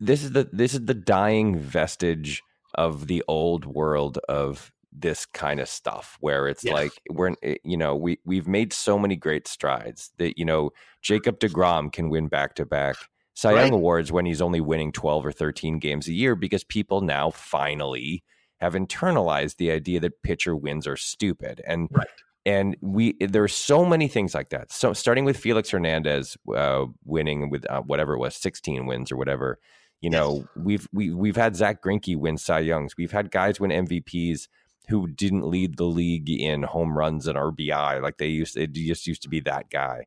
[0.00, 2.42] this is the this is the dying vestige
[2.74, 7.76] of the old world of this kind of stuff where it's like we're eh, you
[7.76, 10.70] know we we've made so many great strides that you know
[11.00, 12.96] Jacob DeGrom can win back to back
[13.34, 13.72] Cy Young right.
[13.72, 18.24] awards when he's only winning 12 or 13 games a year because people now finally
[18.58, 22.08] have internalized the idea that pitcher wins are stupid and right
[22.46, 24.70] and we there are so many things like that.
[24.70, 29.16] So starting with Felix Hernandez uh, winning with uh, whatever it was, sixteen wins or
[29.16, 29.58] whatever.
[30.00, 30.64] You know, yes.
[30.64, 32.96] we've we, we've had Zack Greinke win Cy Youngs.
[32.98, 34.48] We've had guys win MVPs
[34.88, 38.56] who didn't lead the league in home runs and RBI like they used.
[38.56, 40.06] It just used to be that guy.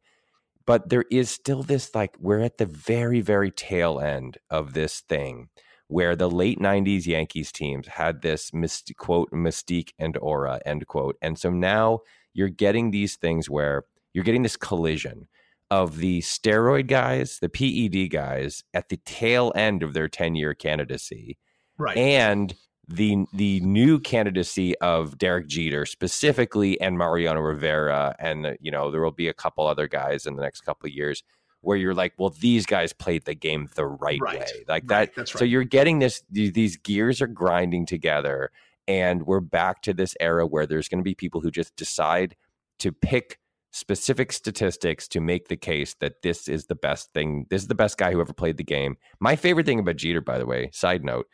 [0.67, 4.99] But there is still this like we're at the very very tail end of this
[4.99, 5.49] thing
[5.87, 11.15] where the late 90s Yankees teams had this myst- quote mystique and aura end quote
[11.21, 12.01] and so now
[12.37, 15.27] you're getting these things where you're getting this collision
[15.71, 20.53] of the steroid guys, the PED guys at the tail end of their 10 year
[20.53, 21.37] candidacy.
[21.79, 21.97] Right.
[21.97, 22.55] And
[22.87, 29.01] the the new candidacy of Derek Jeter specifically and Mariano Rivera and you know there
[29.01, 31.21] will be a couple other guys in the next couple of years
[31.59, 34.39] where you're like well these guys played the game the right, right.
[34.39, 35.13] way like right.
[35.13, 35.27] that right.
[35.27, 38.51] so you're getting this these gears are grinding together
[38.87, 42.35] and we're back to this era where there's going to be people who just decide
[42.79, 43.39] to pick
[43.71, 47.45] specific statistics to make the case that this is the best thing.
[47.49, 48.97] This is the best guy who ever played the game.
[49.19, 51.27] My favorite thing about Jeter, by the way, side note,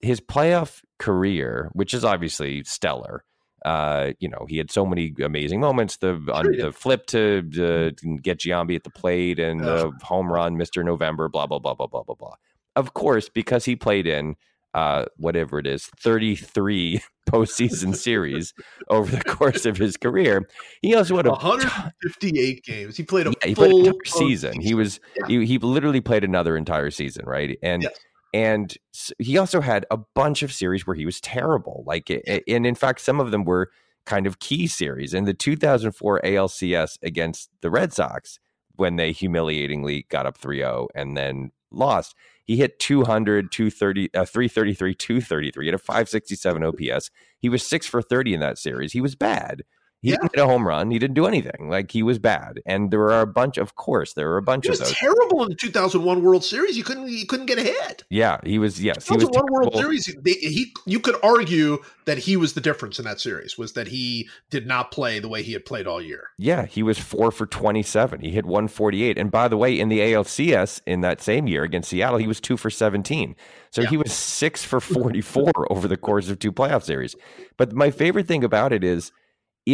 [0.00, 3.24] his playoff career, which is obviously stellar.
[3.64, 5.98] Uh, you know, he had so many amazing moments.
[5.98, 10.56] The on, the flip to, to get Giambi at the plate and the home run,
[10.56, 12.34] Mister November, blah blah blah blah blah blah blah.
[12.76, 14.36] Of course, because he played in
[14.74, 18.52] uh, whatever it is, 33 postseason series
[18.88, 20.48] over the course of his career.
[20.82, 22.96] He also had 158 games.
[22.96, 24.60] He played a yeah, he played entire season.
[24.60, 25.26] He was yeah.
[25.26, 27.58] he, he literally played another entire season, right?
[27.62, 27.92] And yes.
[28.34, 28.76] and
[29.18, 31.84] he also had a bunch of series where he was terrible.
[31.86, 33.70] Like and in fact some of them were
[34.06, 35.14] kind of key series.
[35.14, 38.38] In the 2004 ALCS against the Red Sox
[38.76, 42.14] when they humiliatingly got up 3-0 and then lost
[42.50, 47.10] he hit 200, 230, uh, 333, 233 at a 567 OPS.
[47.38, 48.92] He was six for 30 in that series.
[48.92, 49.62] He was bad.
[50.02, 50.16] He Yeah.
[50.16, 50.90] didn't hit a home run.
[50.90, 51.68] He didn't do anything.
[51.68, 52.60] Like he was bad.
[52.64, 53.58] And there were a bunch.
[53.58, 54.92] Of course, there were a bunch He of those.
[54.92, 56.76] terrible in the 2001 World Series.
[56.76, 58.04] You couldn't you couldn't get a hit.
[58.08, 58.82] yeah, he was.
[58.82, 59.24] Yes, he was.
[59.24, 59.74] 2001 World.
[59.76, 60.06] Series.
[60.22, 63.88] They, he you could argue that he was the difference in that series was that
[63.88, 66.28] he did not play the way he had played all year.
[66.38, 68.20] Yeah, he was four for 27.
[68.20, 69.18] He hit 148.
[69.18, 72.40] And by the way, in the ALCS in that same year against Seattle, he was
[72.40, 73.36] two for 17.
[73.70, 73.88] So Yeah.
[73.90, 77.14] he was six for 44 over the course of two playoff series.
[77.56, 79.12] But my favorite thing about it is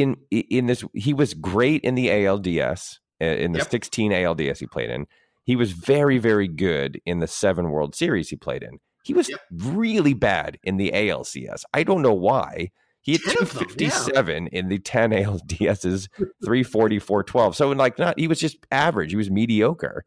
[0.03, 3.71] in in this, he was great in the ALDS, in the Yep.
[3.71, 5.07] 16 ALDS he played in.
[5.45, 8.79] He was very, very good in the seven World Series he played in.
[9.05, 9.41] He was Yep.
[9.53, 11.63] really bad in the ALCS.
[11.73, 12.71] I don't know why.
[13.03, 13.91] He had 10 of them, yeah.
[13.91, 16.09] 257 in the 10 ALDSs,
[16.45, 17.55] 340, 412.
[17.57, 19.11] So like not he was just average.
[19.11, 20.05] He was mediocre.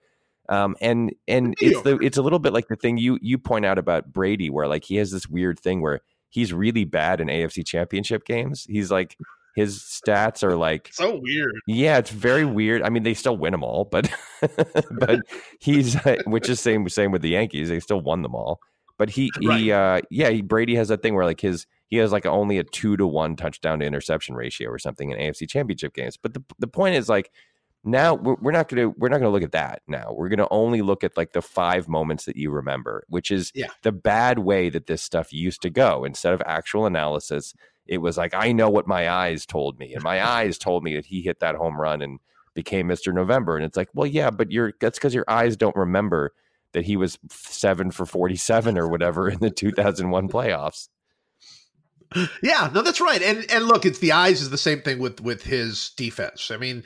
[0.50, 3.66] Um, and and it's the it's a little bit like the thing you you point
[3.66, 7.28] out about Brady, where like he has this weird thing where he's really bad in
[7.28, 8.66] AFC championship games.
[8.68, 9.16] He's like
[9.60, 11.52] his stats are like So weird.
[11.68, 12.82] yeah, it's very weird.
[12.82, 14.10] I mean, they still win them all, but
[14.92, 15.20] but
[15.60, 15.96] he's
[16.26, 17.70] which is same same with the Yankees.
[17.70, 18.60] They still won them all,
[18.98, 22.12] but he he uh yeah, he, Brady has that thing where like his he has
[22.12, 25.94] like only a two to one touchdown to interception ratio or something in AFC Championship
[25.94, 26.18] games.
[26.18, 27.32] But the the point is like
[27.86, 30.12] now we're, we're not gonna we're not gonna look at that now.
[30.14, 33.68] We're gonna only look at like the five moments that you remember, which is Yeah.
[33.84, 36.04] the bad way that this stuff used to go.
[36.04, 37.54] Instead of actual analysis,
[37.90, 40.96] it was like I know what my eyes told me, and my eyes told me
[40.96, 42.20] that he hit that home run and
[42.54, 43.14] became Mr.
[43.14, 43.58] November.
[43.58, 46.34] And it's like, well, yeah, but you're that's because your eyes don't remember
[46.74, 50.88] that he was seven for forty seven or whatever in the two thousand one playoffs.
[52.42, 53.22] Yeah, no, that's right.
[53.22, 56.52] And and look, it's the eyes is the same thing with with his defense.
[56.52, 56.84] I mean,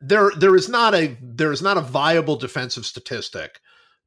[0.00, 3.60] there there is not a there is not a viable defensive statistic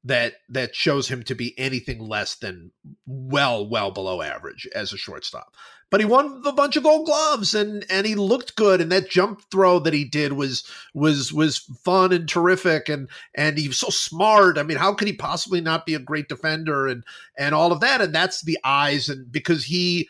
[0.06, 2.72] that that shows him to be anything less than
[3.06, 5.56] well well below average as a shortstop.
[5.92, 9.10] But he won a bunch of gold gloves and and he looked good and that
[9.10, 10.64] jump throw that he did was
[10.94, 14.58] was was fun and terrific and and he was so smart.
[14.58, 17.04] I mean, how could he possibly not be a great defender and
[17.38, 20.08] and all of that and that's the eyes and because he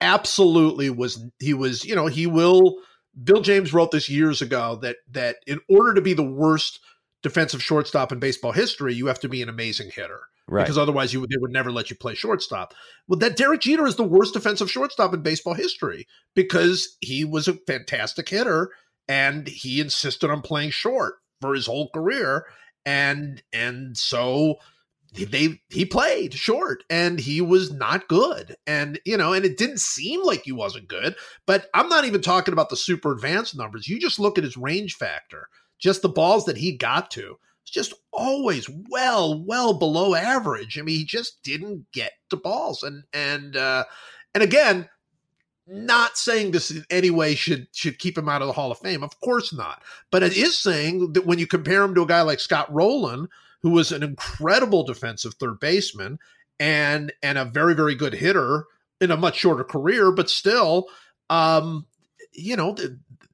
[0.00, 2.78] absolutely was he was you know he will
[3.24, 6.78] bill james wrote this years ago that that in order to be the worst
[7.22, 10.62] defensive shortstop in baseball history you have to be an amazing hitter Right.
[10.62, 12.72] because otherwise you would they would never let you play shortstop.
[13.06, 17.48] Well that derek jeter is the worst defensive shortstop in baseball history because he was
[17.48, 18.70] a fantastic hitter
[19.08, 22.46] and he insisted on playing short for his whole career.
[22.86, 24.56] And and so
[25.12, 28.56] they he played short and he was not good.
[28.66, 31.14] And you know and it didn't seem like he wasn't good
[31.46, 33.86] but i'm not even talking about the super advanced numbers.
[33.86, 37.38] You just look at his range factor just the balls that he got to
[37.68, 40.78] it's just always well well below average.
[40.78, 42.82] I mean he just didn't get to balls.
[42.82, 43.84] And and uh
[44.34, 44.88] and again
[45.66, 48.78] not saying this in any way should should keep him out of the hall of
[48.78, 49.82] fame of course not.
[50.10, 53.28] But it is saying that when you compare him to a guy like scott rolen
[53.60, 56.18] who was an incredible defensive third baseman
[56.58, 58.64] and and a very very good hitter
[58.98, 60.86] in a much shorter career but still
[61.28, 61.86] um
[62.32, 62.74] you know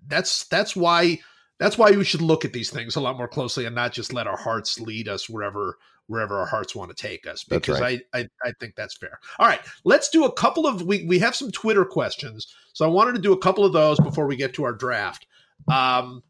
[0.08, 1.20] that's that's why
[1.58, 4.12] that's why we should look at these things a lot more closely and not just
[4.12, 8.02] let our hearts lead us wherever wherever our hearts want to take us because right.
[8.12, 9.18] I, I I think that's fair.
[9.38, 12.54] All right, let's do a couple of we we have some Twitter questions.
[12.72, 15.26] So I wanted to do a couple of those before we get to our draft.
[15.72, 16.22] Um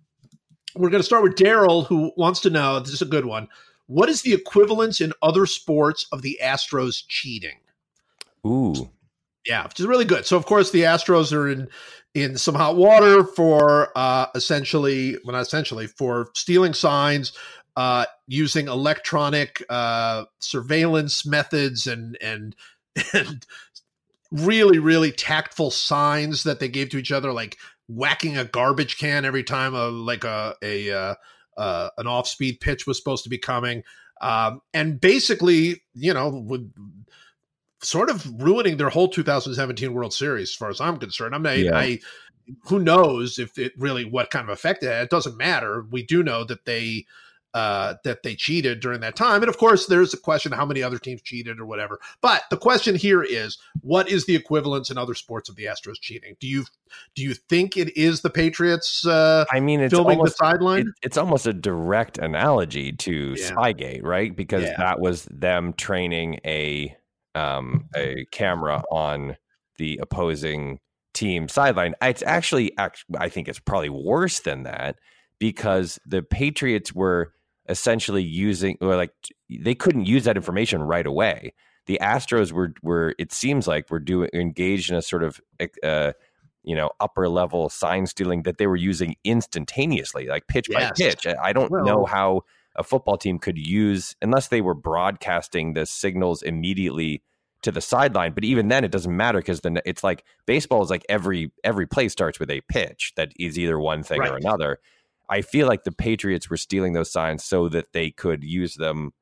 [0.76, 3.48] we're going to start with Daryl who wants to know, this is a good one.
[3.86, 7.58] What is the equivalence in other sports of the Astros cheating?
[8.46, 8.90] Ooh.
[9.46, 10.26] Yeah, which is really good.
[10.26, 11.68] So of course the Astros are in
[12.14, 17.32] in some hot water for uh essentially, well not essentially, for stealing signs,
[17.76, 22.54] uh using electronic uh surveillance methods and and
[23.12, 23.44] and
[24.30, 27.56] really really tactful signs that they gave to each other like
[27.88, 31.14] whacking a garbage can every time a like a a uh,
[31.56, 33.82] uh an off-speed pitch was supposed to be coming.
[34.20, 36.72] Um and basically you know would
[37.84, 41.34] sort of ruining their whole 2017 World Series, as far as I'm concerned.
[41.34, 41.76] I mean, Yeah.
[41.78, 42.00] I
[42.64, 45.04] who knows if it really what kind of effect it had.
[45.04, 45.86] It doesn't matter.
[45.90, 47.06] We do know that they
[47.54, 50.82] uh, that they cheated during that time, and of course, there's a question how many
[50.82, 52.00] other teams cheated or whatever.
[52.20, 56.00] But the question here is, what is the equivalence in other sports of the Astros
[56.00, 56.34] cheating?
[56.40, 56.64] Do you
[57.14, 60.80] do you think it is the Patriots uh, I mean, it's filming almost the sideline?
[60.80, 63.50] it, it's almost a direct analogy to Yeah.
[63.52, 64.34] Spygate, right?
[64.34, 64.74] Because Yeah.
[64.78, 66.94] that was them training a
[67.34, 69.36] um, a camera on
[69.78, 70.80] the opposing
[71.12, 71.94] team sideline.
[72.02, 72.72] It's actually,
[73.18, 74.96] I think it's probably worse than that
[75.38, 77.32] because the Patriots were
[77.68, 79.12] essentially using, or like
[79.48, 81.54] they couldn't use that information right away.
[81.86, 85.40] The Astros were were it seems like were doing engaged in a sort of
[85.82, 86.12] uh,
[86.62, 90.90] you know upper level sign stealing that they were using instantaneously, like pitch Yes.
[90.90, 91.26] by pitch.
[91.26, 92.42] I don't Well- know how
[92.76, 97.22] a football team could use unless they were broadcasting the signals immediately
[97.62, 98.32] to the sideline.
[98.32, 101.86] But even then, it doesn't matter because then it's like baseball is like every every
[101.86, 104.78] play starts with a pitch that is either one thing or another.
[105.28, 109.12] I feel like the Patriots were stealing those signs so that they could use them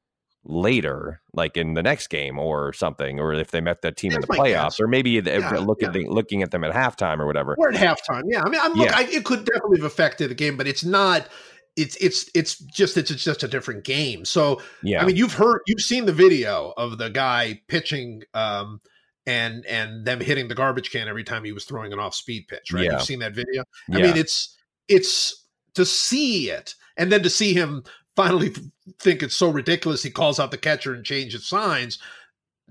[0.44, 4.20] later, like in the next game or something, or if they met that team in
[4.20, 4.80] the playoffs, guess.
[4.80, 6.02] or maybe Yeah, uh, look at yeah.
[6.02, 7.54] the, looking at them at halftime or whatever.
[7.56, 8.22] We're at halftime.
[8.26, 8.96] Yeah, I mean, I'm, look, Yeah.
[8.96, 11.28] I, it could definitely have affected the game, but it's not.
[11.76, 14.24] It's it's it's just it's, it's just a different game.
[14.24, 18.80] So Yeah, I mean, you've heard, you've seen the video of the guy pitching, um,
[19.26, 22.46] and and them hitting the garbage can every time he was throwing an off speed
[22.48, 22.72] pitch.
[22.72, 22.84] Right?
[22.84, 22.92] Yeah.
[22.92, 23.64] You've seen that video.
[23.88, 23.98] yeah.
[23.98, 24.56] I mean, it's
[24.88, 27.84] it's to see it, and then to see him
[28.16, 28.52] finally
[28.98, 31.98] think it's so ridiculous he calls out the catcher and changes signs.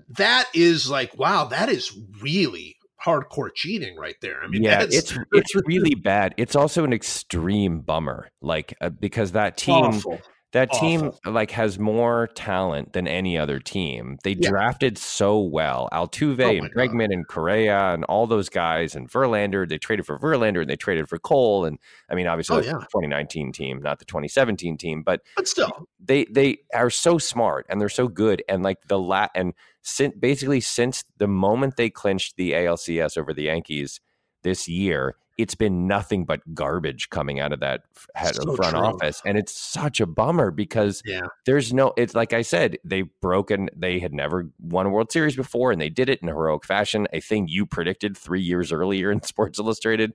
[0.08, 4.42] That is like, wow, that is really hardcore cheating right there.
[4.42, 6.34] I mean, yeah, it's it's really bad.
[6.36, 10.20] It's also an extreme bummer, like uh, because that team awful.
[10.52, 14.18] that team like has more talent than any other team.
[14.22, 14.50] They Yeah.
[14.50, 19.66] drafted so well, Altuve Oh and Bregman and Correa and all those guys and Verlander.
[19.66, 21.78] They traded for Verlander and they traded for Cole and
[22.10, 22.72] I mean obviously Oh, yeah.
[22.72, 27.64] the 2019 team, not the 2017 team, but But still, they they are so smart
[27.70, 31.90] and they're so good and like the lat and since basically since the moment they
[31.90, 34.00] clinched the ALCS over the Yankees
[34.42, 37.82] this year it's been nothing but garbage coming out of that
[38.14, 38.84] head So front true.
[38.84, 43.08] office and it's such a bummer because yeah, there's no it's like I said they've
[43.20, 46.64] broken they had never won a World Series before and they did it in heroic
[46.64, 50.12] fashion a thing you predicted 3 years earlier in Sports Illustrated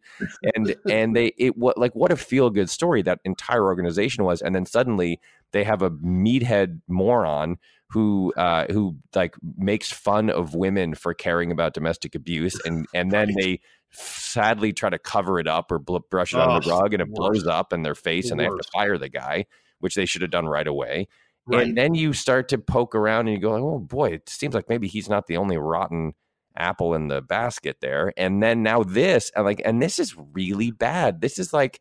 [0.55, 4.41] and and they it what like what a feel good story that entire organization was
[4.41, 5.19] and then suddenly
[5.51, 7.57] they have a meathead moron
[7.89, 13.11] who uh who like makes fun of women for caring about domestic abuse and and
[13.11, 13.35] then Right.
[13.39, 13.59] they
[13.91, 17.07] sadly try to cover it up or bl- brush it under the rug and it
[17.07, 17.15] worst.
[17.43, 19.45] blows up in their face and they have to fire the guy
[19.79, 21.07] which they should have done right away
[21.45, 21.65] right.
[21.65, 24.67] and then you start to poke around and you go, oh boy, it seems like
[24.69, 26.13] maybe he's not the only rotten
[26.57, 28.11] apple in the basket there.
[28.17, 31.21] And then now this, and like, and this is really bad.
[31.21, 31.79] This is like,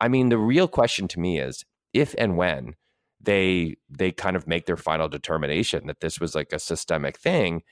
[0.00, 2.74] I mean, the real question to me is if and when
[3.20, 7.62] they they kind of make their final determination that this was like a systemic thing.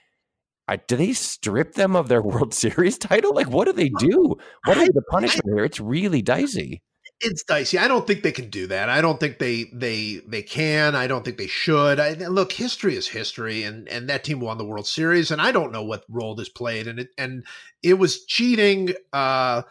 [0.68, 3.34] I, do they strip them of their World Series title?
[3.34, 4.36] Like, what do they do?
[4.64, 5.64] What is the punishment here?
[5.64, 6.82] It's really dicey.
[7.20, 7.78] it's dicey.
[7.78, 8.88] I don't think they can do that.
[8.88, 10.94] I don't think they they they can.
[10.94, 12.00] I don't think they should.
[12.00, 15.52] I, look, history is history, and and that team won the World Series, and I
[15.52, 17.44] don't know what role this played, and it and
[17.82, 19.62] it was cheating uh,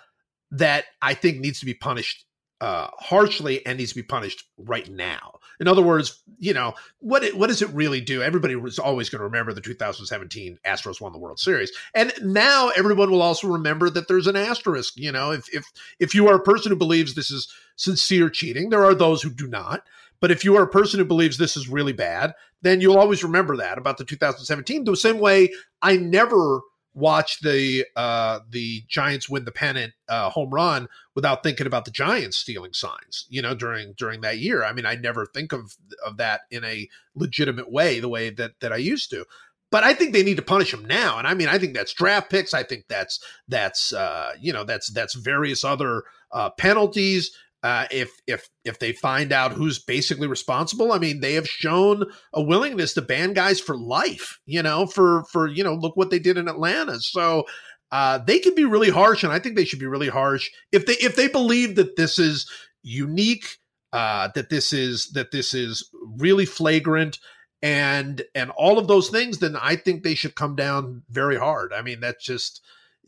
[0.52, 2.26] that I think needs to be punished
[2.62, 5.35] uh, harshly and needs to be punished right now.
[5.60, 8.22] In other words, you know what it, what does it really do?
[8.22, 12.70] Everybody was always going to remember the 2017 Astros won the World Series, and now
[12.76, 14.94] everyone will also remember that there's an asterisk.
[14.98, 15.66] You know, if if
[16.00, 19.30] if you are a person who believes this is sincere cheating, there are those who
[19.30, 19.84] do not.
[20.22, 23.24] But if you are a person who believes this is really bad, then you'll always
[23.24, 24.84] remember that about the 2017.
[24.84, 25.52] The same way
[25.82, 26.62] I never
[26.96, 31.92] watched the uh, the Giants win the pennant uh, home run without thinking about the
[31.92, 33.28] Giants stealing signs.
[33.30, 34.64] You know, during during that year.
[34.64, 38.60] I mean, I never think of of that in a legitimate way, the way that
[38.62, 39.26] that I used to.
[39.72, 41.94] But I think they need to punish them now, and I mean, I think that's
[41.94, 42.54] draft picks.
[42.54, 47.32] I think that's that's uh, you know that's that's various other uh, penalties.
[47.66, 52.06] Uh, if if if they find out who's basically responsible, I mean, they have shown
[52.32, 54.40] a willingness to ban guys for life.
[54.46, 57.00] You know, for for you know, look what they did in Atlanta.
[57.00, 57.46] So
[57.92, 60.86] uh, they can be really harsh, and I think they should be really harsh if
[60.86, 62.48] they if they believe that this is
[62.84, 63.58] unique,
[63.92, 65.90] uh, that this is that this is
[66.20, 67.18] really flagrant,
[67.64, 69.40] and and all of those things.
[69.40, 71.74] Then I think they should come down very hard.
[71.74, 72.62] I mean, that's just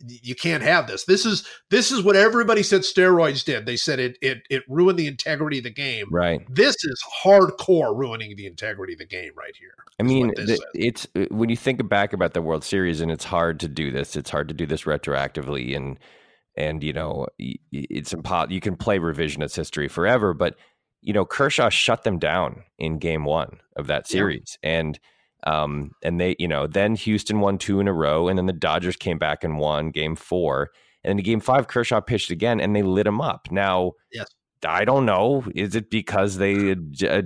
[0.05, 1.05] you can't have this.
[1.05, 3.65] This is this is what everybody said steroids did.
[3.65, 6.07] They said it it it ruined the integrity of the game.
[6.11, 6.41] Right.
[6.49, 9.73] This is hardcore ruining the integrity of the game right here.
[9.99, 13.25] I mean, the, it's uh, when you think back about the World Series, and it's
[13.25, 14.15] hard to do this.
[14.15, 15.97] It's hard to do this retroactively, and
[16.55, 18.53] and you know, it's impossible.
[18.53, 20.55] You can play revisionist history forever, but
[21.01, 24.19] you know, Kershaw shut them down in Game One of that Yeah.
[24.19, 24.99] series, and
[25.47, 28.53] um, and they, you know, then Houston won two in a row, and then the
[28.53, 30.71] Dodgers came back and won Game Four,
[31.03, 33.47] and in Game Five, Kershaw pitched again, and they lit him up.
[33.49, 34.27] Now, Yes.
[34.65, 35.45] I don't know.
[35.53, 37.21] Is it because they uh,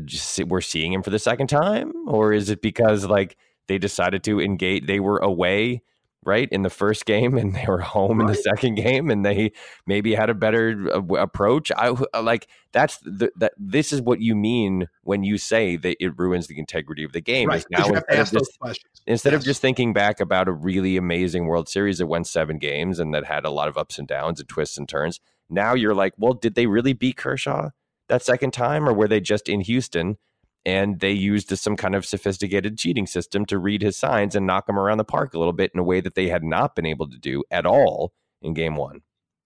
[0.47, 4.41] were seeing him for the second time, or is it because like they decided to
[4.41, 4.85] engage?
[4.85, 5.81] They were away
[6.23, 8.21] right in the first game and they were home right.
[8.21, 9.51] in the second game and they
[9.85, 14.21] maybe had a better uh, approach i uh, like that's the, that this is what
[14.21, 17.65] you mean when you say that it ruins the integrity of the game right.
[17.69, 19.41] now instead, of just, instead yes.
[19.41, 23.13] of just thinking back about a really amazing world series that went seven games and
[23.13, 25.19] that had a lot of ups and downs and twists and turns
[25.49, 27.69] now you're like well did they really beat kershaw
[28.09, 30.17] that second time or were they just in houston
[30.65, 34.69] and they used some kind of sophisticated cheating system to read his signs and knock
[34.69, 36.85] him around the park a little bit in a way that they had not been
[36.85, 39.01] able to do at all in game one.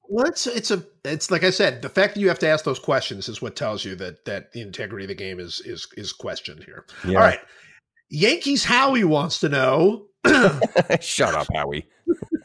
[0.07, 2.63] Well, it's it's a it's like I said, the fact that you have to ask
[2.63, 5.87] those questions is what tells you that that the integrity of the game is is
[5.97, 6.85] is questioned here.
[7.07, 7.17] Yeah.
[7.17, 7.39] All right,
[8.09, 10.05] Yankees Howie wants to know.
[11.01, 11.87] shut up, Howie.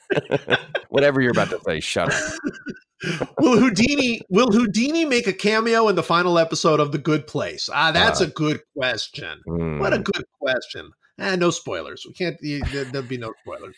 [0.88, 2.32] Whatever you're about to say, shut up
[3.38, 7.68] will Houdini will Houdini make a cameo in the final episode of The Good Place?
[7.72, 9.40] Ah, that's uh, a good question.
[9.46, 9.80] Mm.
[9.80, 10.02] What a hmm.
[10.02, 10.90] good question.
[11.20, 12.06] Eh, no spoilers.
[12.06, 12.36] We can't.
[12.40, 13.76] There'll be no spoilers.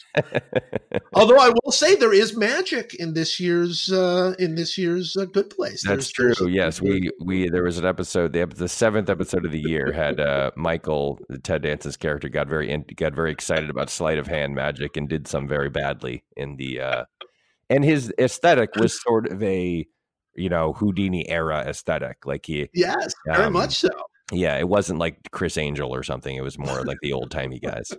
[1.15, 5.25] Although I will say there is magic in this year's uh, in this year's uh,
[5.25, 5.83] Good Place.
[5.83, 6.35] That's there's, true.
[6.47, 8.33] There's yes, we we there was an episode.
[8.33, 12.77] The the seventh episode of the year had uh, Michael Ted Danson's character got very
[12.95, 16.81] got very excited about sleight of hand magic and did some very badly in the
[16.81, 17.05] uh,
[17.73, 19.87] and his aesthetic was sort of a
[20.35, 22.27] you know Houdini era aesthetic.
[22.27, 23.91] Like he, yes, very um, much so.
[24.31, 26.35] Yeah, it wasn't like Criss Angel or something.
[26.35, 27.93] It was more like the old timey guys.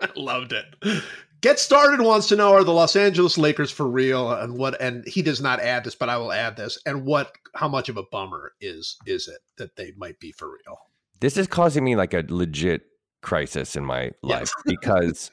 [0.00, 1.02] I loved it.
[1.40, 5.06] Get started wants to know are the Los Angeles Lakers for real and what and
[5.06, 7.96] he does not add this but I will add this and what how much of
[7.96, 10.78] a bummer is is it that they might be for real.
[11.20, 12.82] This is causing me like a legit
[13.20, 14.62] crisis in my life yes.
[14.64, 15.30] because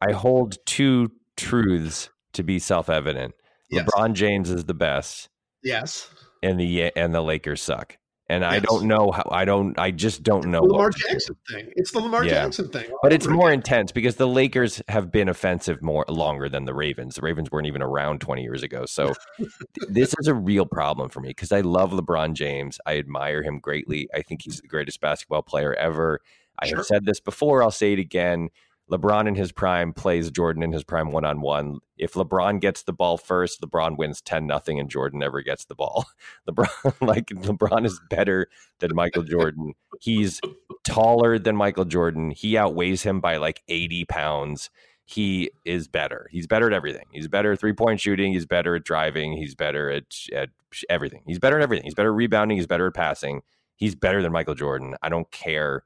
[0.00, 3.34] I hold two truths to be self-evident.
[3.70, 3.86] Yes.
[3.86, 5.28] LeBron James is the best.
[5.62, 6.08] Yes.
[6.42, 7.98] And the and the Lakers suck.
[8.28, 8.52] And yes.
[8.52, 10.62] I don't know how I don't I just don't know.
[10.62, 11.70] Lamar Jackson thing.
[11.76, 12.44] It's the Lamar yeah.
[12.44, 12.86] Jackson thing.
[13.02, 17.16] But it's more intense because the Lakers have been offensive more longer than the Ravens.
[17.16, 18.84] The Ravens weren't even around 20 years ago.
[18.86, 19.12] So
[19.88, 22.78] this is a real problem for me because I love LeBron James.
[22.86, 24.08] I admire him greatly.
[24.14, 26.20] I think he's the greatest basketball player ever.
[26.58, 26.78] I sure.
[26.78, 28.48] have said this before, I'll say it again.
[28.90, 31.78] LeBron in his prime plays Jordan in his prime one on one.
[31.98, 35.74] If LeBron gets the ball first, LeBron wins 10 nothing and Jordan never gets the
[35.74, 36.06] ball.
[36.48, 39.74] LeBron like LeBron is better than Michael Jordan.
[40.00, 40.40] He's
[40.84, 42.30] taller than Michael Jordan.
[42.30, 44.70] He outweighs him by like 80 pounds.
[45.04, 46.28] He is better.
[46.30, 47.06] He's better at everything.
[47.12, 50.50] He's better at three-point shooting, he's better at driving, he's better at at
[50.90, 51.22] everything.
[51.26, 51.84] He's better at everything.
[51.84, 53.42] He's better at rebounding, he's better at passing.
[53.76, 54.96] He's better than Michael Jordan.
[55.02, 55.84] I don't care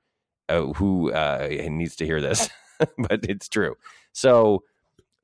[0.49, 2.49] uh, who uh, needs to hear this.
[2.99, 3.77] but it's true.
[4.13, 4.65] So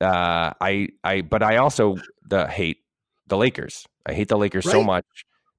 [0.01, 2.77] uh, I I but I also the hate
[3.27, 3.85] the Lakers.
[4.05, 4.71] I hate the Lakers right.
[4.71, 5.05] so much.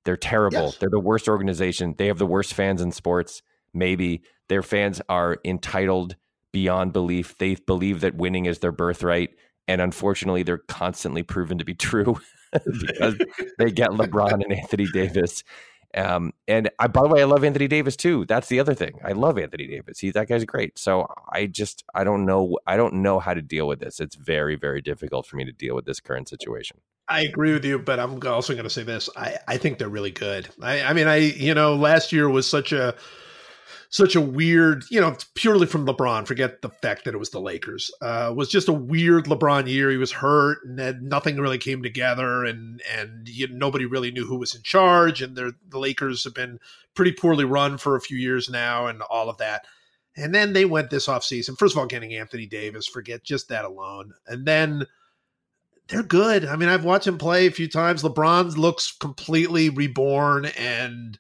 [0.05, 0.66] They're terrible.
[0.66, 0.76] Yes.
[0.76, 1.94] They're the worst organization.
[1.99, 3.42] They have the worst fans in sports.
[3.74, 6.16] Maybe their fans are entitled
[6.53, 7.36] beyond belief.
[7.38, 9.30] They believe that winning is their birthright,
[9.66, 12.20] and unfortunately, they're constantly proven to be true
[12.53, 13.16] because
[13.59, 15.44] they get LeBron and Anthony Davis
[15.97, 18.26] um, and I, by the way, I love Anthony Davis too.
[18.26, 19.01] That's the other thing.
[19.05, 19.99] I love Anthony Davis.
[19.99, 20.78] He that guy's great.
[20.78, 23.99] So I just I don't know I don't know how to deal with this.
[23.99, 26.78] It's very very difficult for me to deal with this current situation.
[27.09, 29.09] I agree with you, but I'm also going to say this.
[29.16, 30.49] I I think they're really good.
[30.61, 32.95] I I mean I you know last year was such a
[33.91, 36.26] such a weird, you know, purely from LeBron.
[36.26, 37.91] Forget the fact that it was the Lakers.
[38.03, 39.91] Uh, was just a weird LeBron year.
[39.91, 44.39] He was hurt, and nothing really came together, and and you, nobody really knew who
[44.39, 45.22] was in charge.
[45.22, 46.59] And the Lakers have been
[46.95, 49.64] pretty poorly run for a few years now, and all of that.
[50.16, 51.57] And then they went this offseason.
[51.57, 54.14] First of all, getting Anthony Davis, forget just that alone.
[54.26, 54.84] And then
[55.89, 56.45] they're good.
[56.45, 58.03] I mean, I've watched him play a few times.
[58.03, 61.18] LeBron looks completely reborn and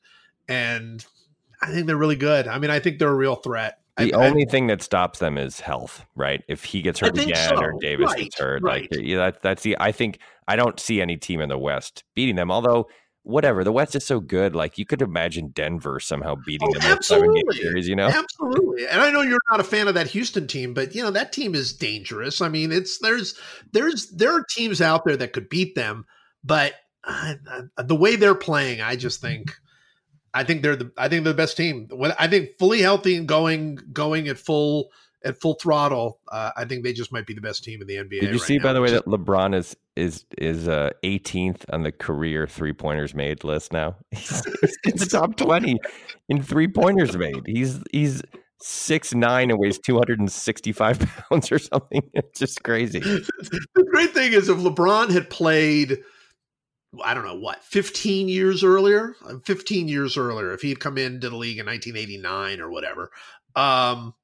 [0.48, 1.06] and
[1.62, 2.46] I think they're really good.
[2.48, 3.78] I mean, I think they're a real threat.
[3.96, 6.42] The I, only I, thing that stops them is health, right?
[6.46, 7.56] If he gets hurt again so.
[7.56, 8.88] or Davis right, gets hurt, right.
[8.92, 9.76] like yeah, that, that's the.
[9.80, 12.52] I think I don't see any team in the West beating them.
[12.52, 12.88] Although,
[13.24, 14.54] whatever, the West is so good.
[14.54, 17.88] Like you could imagine Denver somehow beating oh, them in seven game series.
[17.88, 18.86] You know, absolutely.
[18.86, 21.32] And I know you're not a fan of that Houston team, but you know that
[21.32, 22.40] team is dangerous.
[22.40, 23.36] I mean, it's there's
[23.72, 26.06] there's there are teams out there that could beat them,
[26.44, 27.34] but uh,
[27.78, 29.54] the way they're playing, I just think
[30.34, 31.88] I think they're the I think they're the best team.
[31.90, 34.90] When I think fully healthy and going going at full
[35.24, 37.96] at full throttle, uh, I think they just might be the best team in the
[37.96, 38.20] NBA.
[38.20, 41.64] Did you right see, now, by the way, that LeBron is is is uh, 18th
[41.72, 43.96] on the career three pointers made list now?
[44.10, 44.42] He's,
[44.84, 45.78] the top 20
[46.28, 47.42] in three pointers made.
[47.46, 48.22] He's he's
[48.60, 50.98] six nine and weighs 265
[51.30, 52.02] pounds or something.
[52.14, 53.00] It's just crazy.
[53.00, 55.98] the great thing is if LeBron had played
[57.04, 60.96] I don't know what, 15 years earlier, uh, 15 years earlier, if he had come
[60.98, 63.10] into the league in 1989 or whatever,
[63.56, 64.14] um,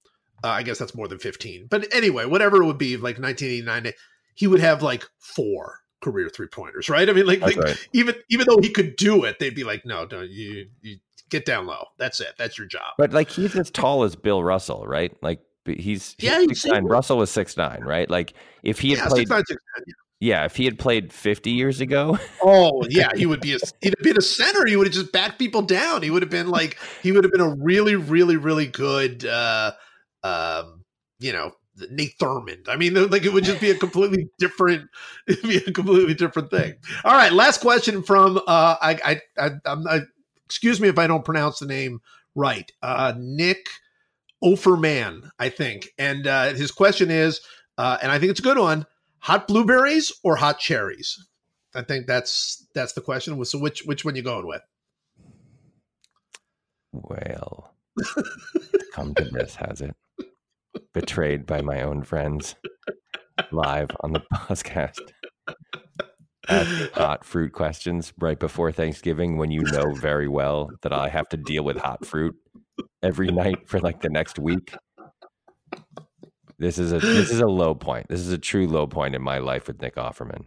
[0.42, 1.68] Uh, I guess that's more than 15.
[1.70, 3.94] But anyway, whatever it would be, like 1989,
[4.34, 7.08] he would have like four career three pointers, right?
[7.08, 7.88] I mean, like, like right.
[7.94, 10.98] even even though he could do it, they'd be like, no, don't you, you
[11.30, 11.86] get down low.
[11.96, 12.34] That's it.
[12.36, 12.92] That's your job.
[12.98, 15.16] But like he's as tall as Bill Russell, right?
[15.22, 16.84] Like he's, he's Yeah, he's six nine.
[16.84, 18.10] Russell was six nine, right?
[18.10, 19.94] Like if he had yeah, played, six, nine, six, nine, yeah.
[20.24, 23.94] Yeah, if he had played fifty years ago, Oh yeah, he would be a he'd
[23.98, 24.64] have been a center.
[24.64, 26.02] He would have just backed people down.
[26.02, 29.72] He would have been like he would have been a really, really, really good uh
[30.22, 30.82] um,
[31.18, 31.52] you know,
[31.90, 32.70] Nate Thurmond.
[32.70, 34.88] I mean, like it would just be a completely different
[35.28, 36.76] it'd be a completely different thing.
[37.04, 40.00] All right, last question from uh I I, I I'm I,
[40.46, 42.00] excuse me if I don't pronounce the name
[42.34, 42.72] right.
[42.82, 43.66] Uh Nick
[44.42, 45.90] Offerman, I think.
[45.98, 47.42] And uh his question is
[47.76, 48.86] uh and I think it's a good one,
[49.24, 51.18] hot blueberries or hot cherries?
[51.74, 53.42] I think that's that's the question.
[53.44, 54.62] So which which one you going with?
[56.94, 57.74] well,
[58.92, 59.94] come to this, has it?
[60.92, 62.54] Betrayed by my own friends,
[63.50, 65.00] live on the podcast.
[66.46, 71.36] Hot fruit questions right before Thanksgiving when you know very well that I have to
[71.36, 72.36] deal with hot fruit
[73.02, 74.74] every night for like the next week.
[76.58, 78.08] This is a this is a low point.
[78.08, 80.44] This is a true low point in my life with Nick Offerman.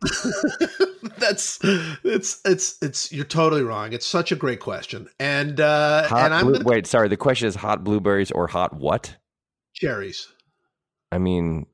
[1.18, 1.60] that's
[2.04, 3.92] it's it's it's you're totally wrong.
[3.92, 5.10] It's such a great question.
[5.20, 7.10] And uh Hot and I'm blue- gonna wait, sorry.
[7.10, 9.18] The question is hot blueberries or hot what?
[9.74, 10.28] cherries.
[11.12, 11.68] I mean,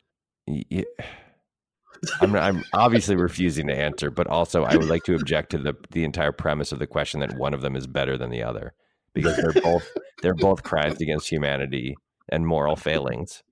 [2.22, 5.74] I'm I'm obviously refusing to answer, but also I would like to object to the
[5.92, 8.74] the entire premise of the question that one of them is better than the other
[9.14, 9.88] because they're both
[10.22, 11.96] they're both crimes against humanity
[12.30, 13.44] and moral failings.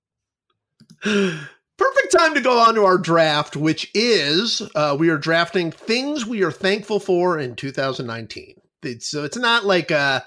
[1.78, 6.24] Perfect time to go on to our draft, which is uh, we are drafting things
[6.24, 8.54] we are thankful for in 2019.
[8.84, 10.20] It's, so it's not like, uh,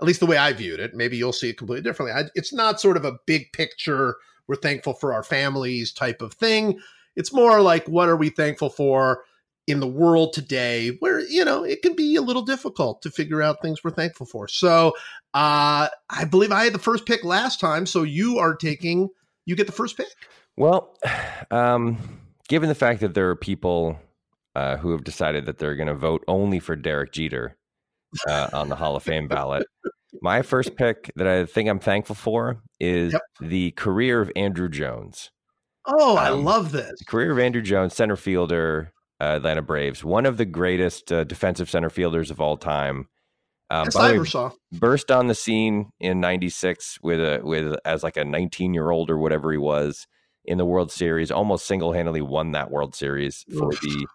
[0.00, 0.94] at least the way I viewed it.
[0.94, 2.18] Maybe you'll see it completely differently.
[2.18, 4.16] I, it's not sort of a big picture.
[4.48, 6.80] We're thankful for our families type of thing.
[7.14, 9.24] It's more like what are we thankful for
[9.66, 13.42] in the world today, where you know it can be a little difficult to figure
[13.42, 14.48] out things we're thankful for.
[14.48, 14.88] So
[15.34, 19.08] uh, I believe I had the first pick last time, so you are taking.
[19.46, 20.06] You get the first pick.
[20.56, 20.96] Well,
[21.50, 21.98] um,
[22.48, 23.98] given the fact that there are people
[24.54, 27.56] uh, who have decided that they're going to vote only for Derek Jeter
[28.28, 29.66] uh, on the Hall of Fame ballot,
[30.20, 33.22] my first pick that I think I'm thankful for is Yep.
[33.40, 35.30] the career of Andruw Jones.
[35.86, 36.92] Oh, I Um, love this.
[36.98, 41.24] The career of Andruw Jones, center fielder, uh, Atlanta Braves, one of the greatest uh,
[41.24, 43.08] defensive center fielders of all time.
[43.72, 44.18] Um, way,
[44.72, 49.10] burst on the scene in '96 with a with as like a 19 year old
[49.10, 50.06] or whatever he was
[50.44, 51.30] in the World Series.
[51.30, 53.80] Almost single handedly won that World Series for Oof.
[53.80, 54.06] the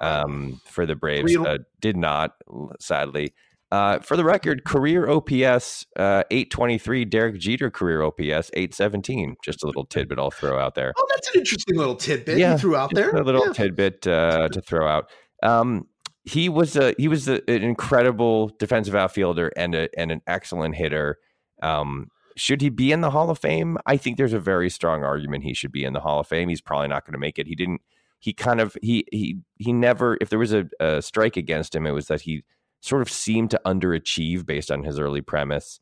[0.00, 1.36] um for the Braves.
[1.36, 2.32] Uh, did not,
[2.80, 3.32] sadly.
[3.72, 7.04] Uh, for the record, career OPS uh, 823.
[7.04, 9.36] Derek Jeter career OPS 817.
[9.44, 10.92] Just a little tidbit I'll throw out there.
[10.96, 13.10] Oh, that's an interesting little tidbit Yeah, you threw out there.
[13.10, 13.52] a little Yeah.
[13.52, 15.08] tidbit uh, to throw out.
[15.44, 15.86] Um,
[16.30, 20.76] he was a he was a, an incredible defensive outfielder and a, and an excellent
[20.76, 21.18] hitter.
[21.60, 23.78] Um, should he be in the Hall of Fame?
[23.84, 26.48] I think there's a very strong argument he should be in the Hall of Fame.
[26.48, 27.48] He's probably not going to make it.
[27.48, 27.80] He didn't.
[28.20, 30.18] He kind of he he he never.
[30.20, 32.44] If there was a, a strike against him, it was that he
[32.80, 35.80] sort of seemed to underachieve based on his early premise.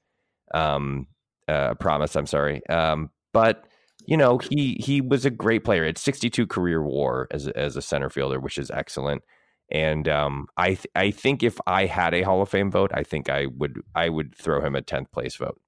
[0.54, 1.08] Um,
[1.46, 2.16] uh, promise.
[2.16, 2.66] I'm sorry.
[2.68, 3.64] Um, but
[4.06, 5.84] you know he he was a great player.
[5.84, 9.22] At 62 career WAR as as a center fielder, which is excellent.
[9.70, 13.02] And um, I th- I think if I had a Hall of Fame vote, I
[13.02, 15.60] think I would I would throw him a 10th place vote.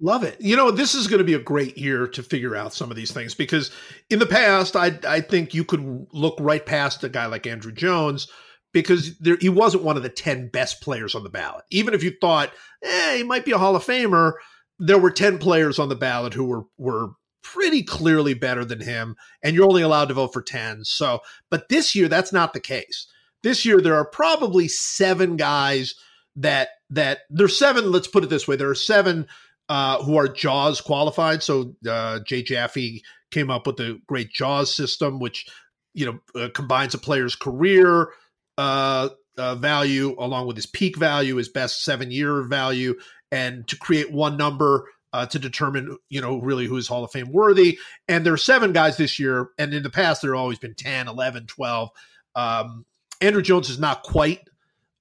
[0.00, 0.36] Love it.
[0.40, 2.96] You know, this is going to be a great year to figure out some of
[2.96, 3.70] these things because
[4.10, 7.74] in the past, I I think you could look right past a guy like Andruw
[7.74, 8.28] Jones
[8.72, 11.64] because there, he wasn't one of the 10 best players on the ballot.
[11.70, 12.52] Even if you thought,
[12.82, 14.32] eh, he might be a Hall of Famer,
[14.78, 17.10] there were 10 players on the ballot who were were
[17.42, 20.84] pretty clearly better than him, and you're only allowed to vote for 10.
[20.84, 21.20] So,
[21.50, 23.06] but this year, that's not the case.
[23.42, 25.94] This year, there are probably seven guys
[26.36, 27.90] that that there's seven.
[27.90, 29.26] Let's put it this way: there are seven
[29.68, 31.42] uh, who are Jaws qualified.
[31.42, 35.46] So uh, Jay Jaffe came up with the great Jaws system, which
[35.94, 38.10] you know uh, combines a player's career
[38.58, 42.94] uh, uh, value along with his peak value, his best seven year value,
[43.30, 44.88] and to create one number.
[45.14, 47.78] Uh, to determine, you know, really who is Hall of Fame worthy.
[48.08, 49.50] And there are seven guys this year.
[49.58, 51.90] And in the past, there have always been 10, 11, 12.
[52.34, 52.86] Um,
[53.22, 54.40] Andruw Jones is not quite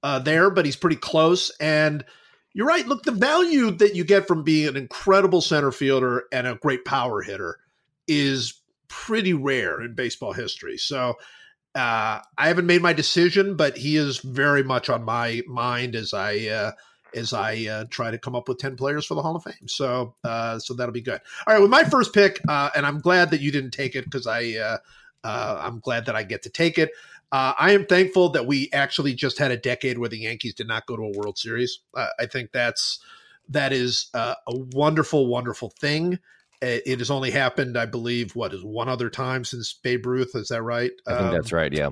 [0.04, 1.52] uh, there, but he's pretty close.
[1.60, 2.06] And
[2.54, 2.88] you're right.
[2.88, 6.86] Look, the value that you get from being an incredible center fielder and a great
[6.86, 7.58] power hitter
[8.08, 10.78] is pretty rare in baseball history.
[10.78, 11.16] So
[11.76, 16.14] uh, I haven't made my decision, but he is very much on my mind as
[16.14, 16.72] I uh,
[17.16, 19.68] as I uh, try to come up with ten players for the Hall of Fame.
[19.68, 21.22] So uh, so that'll be good.
[21.48, 24.04] All right, with my first pick, uh, and I'm glad that you didn't take it
[24.04, 24.56] because I
[25.24, 26.92] uh, I'm glad that I get to take it.
[27.32, 30.68] Uh, I am thankful that we actually just had a decade where the Yankees did
[30.68, 31.80] not go to a World Series.
[31.96, 33.00] Uh, I think that's
[33.50, 36.20] that is uh, a wonderful, wonderful thing.
[36.62, 40.32] It, it has only happened, I believe, what is one other time since Babe Ruth?
[40.36, 40.92] Is that right?
[41.08, 41.74] I think that's Um, right.
[41.74, 41.92] Yeah.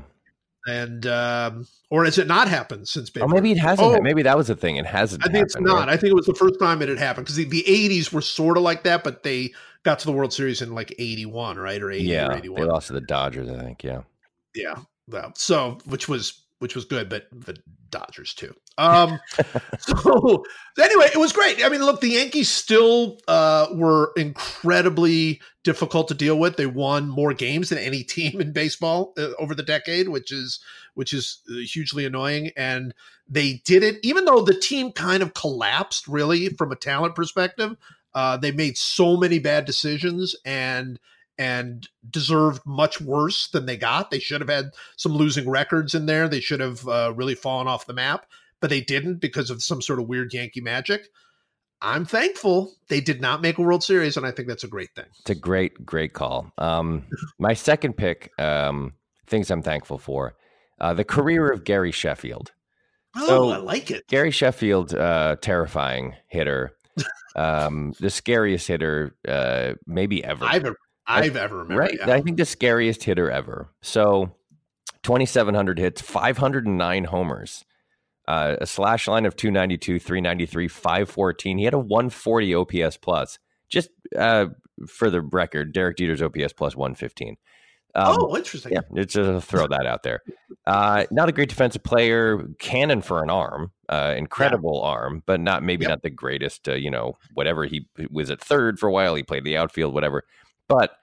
[0.67, 3.23] And um, or has it not happened since Babe?
[3.23, 3.87] Oh, maybe it hasn't.
[3.87, 4.75] Oh, Maybe that was the thing.
[4.75, 5.25] It hasn't.
[5.25, 5.87] I think it's not.
[5.87, 5.89] right?
[5.89, 8.21] I think it was the first time it had happened because the, the 80s were
[8.21, 11.81] sort of like that, but they got to the World Series in like 81, right?
[11.81, 12.61] Or 80 or 81.
[12.61, 13.49] they lost to the Dodgers.
[13.49, 13.83] I think.
[13.85, 14.01] Yeah.
[14.53, 14.75] Yeah.
[15.09, 17.57] Well, so which was which was good, but the
[17.89, 18.53] Dodgers too.
[18.77, 19.19] Um
[19.79, 20.43] so
[20.79, 21.65] anyway, it was great.
[21.65, 26.57] I mean, look, the Yankees still uh were incredibly difficult to deal with.
[26.57, 30.59] They won more games than any team in baseball uh, over the decade, which is
[30.93, 32.93] which is uh, hugely annoying and
[33.27, 37.75] they did it even though the team kind of collapsed really from a talent perspective.
[38.13, 40.99] Uh they made so many bad decisions and
[41.39, 44.11] and deserved much worse than they got.
[44.11, 46.27] They should have had some losing records in there.
[46.27, 48.25] They should have uh, really fallen off the map,
[48.59, 51.07] but they didn't because of some sort of weird Yankee magic.
[51.81, 54.89] I'm thankful they did not make a World Series, and I think that's a great
[54.95, 55.05] thing.
[55.21, 56.51] It's a great, great call.
[56.57, 57.05] Um,
[57.39, 58.91] my second pick, um,
[59.27, 60.35] things I'm thankful for,
[60.81, 62.51] uh, the career of Gary Sheffield.
[63.15, 64.05] Oh, So- I like it.
[64.07, 66.75] Gary Sheffield, uh, terrifying hitter,
[67.37, 70.43] um, the scariest hitter, uh, maybe ever.
[70.43, 70.75] I've
[71.09, 71.77] I've ever remembered.
[71.77, 71.97] right?
[71.99, 72.13] yeah.
[72.13, 73.69] I think the scariest hitter ever.
[73.81, 74.35] So,
[75.03, 77.65] 2,700 hits, 509 homers,
[78.27, 81.57] uh, a slash line of 292, 393, 514.
[81.57, 83.39] He had a 140 OPS plus.
[83.69, 84.47] Just uh,
[84.87, 87.37] for the record, Derek Jeter's OPS plus 115.
[87.95, 88.73] Um, oh, interesting.
[88.73, 90.21] yeah, it's just throw that out there.
[90.67, 95.63] Uh, not a great defensive player, cannon for an arm, uh, incredible arm, but not
[95.63, 95.89] maybe Yep.
[95.89, 96.69] not the greatest.
[96.69, 99.95] Uh, you know, whatever he was at third for a while, he played the outfield,
[99.95, 100.23] whatever.
[100.69, 100.95] But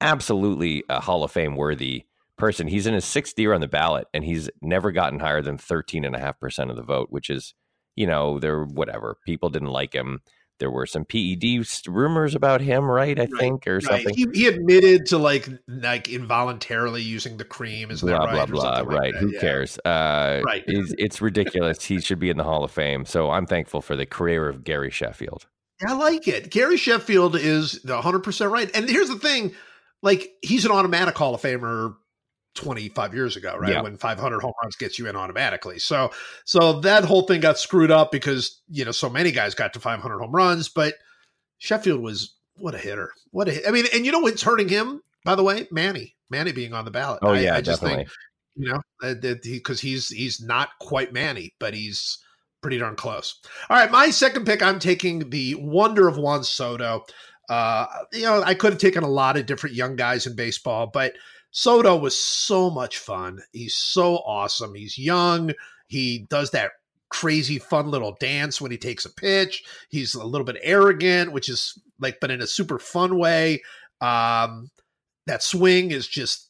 [0.00, 2.04] absolutely a Hall of Fame worthy
[2.38, 2.68] person.
[2.68, 6.04] He's in his sixth year on the ballot, and he's never gotten higher than thirteen
[6.04, 7.54] and a half percent of the vote, which is,
[7.96, 10.20] you know, there whatever people didn't like him.
[10.60, 13.18] There were some PED rumors about him, right?
[13.18, 13.82] I Right, think, or Right.
[13.82, 14.14] something.
[14.14, 17.90] He, he admitted to like like involuntarily using the cream.
[17.90, 18.34] Isn't blah that right?
[18.34, 18.76] blah blah.
[18.76, 19.14] something like right?
[19.16, 19.40] Who yeah.
[19.40, 19.78] cares?
[19.84, 20.62] Uh, Right.
[20.68, 21.82] It's, it's ridiculous.
[21.84, 23.04] he should be in the Hall of Fame.
[23.04, 25.46] So I'm thankful for the career of Gary Sheffield.
[25.86, 26.50] I like it.
[26.50, 28.70] Gary Sheffield is 100% right.
[28.74, 29.54] And here's the thing
[30.02, 31.94] like, he's an automatic Hall of Famer
[32.54, 33.72] 25 years ago, right?
[33.72, 33.82] Yeah.
[33.82, 35.78] When 500 home runs gets you in automatically.
[35.78, 36.10] So,
[36.44, 39.80] so that whole thing got screwed up because, you know, so many guys got to
[39.80, 40.94] 500 home runs, but
[41.58, 43.10] Sheffield was what a hitter.
[43.32, 43.64] What a hit.
[43.66, 45.66] I mean, and you know what's hurting him, by the way?
[45.72, 46.14] Manny.
[46.30, 47.20] Manny being on the ballot.
[47.22, 48.04] Oh I- yeah, I just definitely.
[48.04, 48.16] think,
[48.56, 52.18] you know, because he's he's not quite Manny, but he's
[52.64, 53.40] pretty darn close.
[53.68, 57.04] All right, my second pick, I'm taking the wonder of Juan Soto.
[57.50, 57.84] Uh,
[58.14, 61.12] you know, I could have taken a lot of different young guys in baseball, but
[61.50, 63.38] Soto was so much fun.
[63.52, 64.74] He's so awesome.
[64.74, 65.52] He's young.
[65.88, 66.70] He does that
[67.10, 69.62] crazy fun little dance when he takes a pitch.
[69.90, 73.62] He's a little bit arrogant, which is like, but in a super fun way.
[74.00, 74.70] Um,
[75.26, 76.48] that swing is just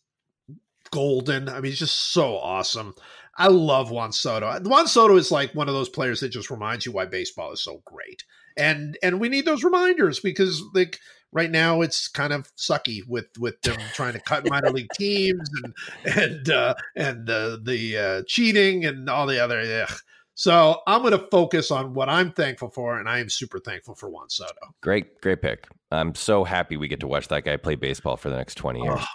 [0.92, 1.48] golden.
[1.48, 2.94] I mean, he's just so awesome.
[3.36, 4.60] I love Juan Soto.
[4.60, 7.62] Juan Soto is like one of those players that just reminds you why baseball is
[7.62, 8.24] so great.
[8.56, 11.00] And and we need those reminders because like
[11.32, 15.50] right now it's kind of sucky with with them trying to cut minor league teams
[15.62, 15.74] and
[16.16, 19.60] and uh, and uh, the uh, cheating and all the other.
[19.60, 19.98] Ugh.
[20.36, 23.94] So I'm going to focus on what I'm thankful for, and I am super thankful
[23.94, 24.74] for Juan Soto.
[24.82, 25.68] Great, great pick.
[25.92, 28.82] I'm so happy we get to watch that guy play baseball for the next 20
[28.82, 28.98] years.
[29.00, 29.06] Oh,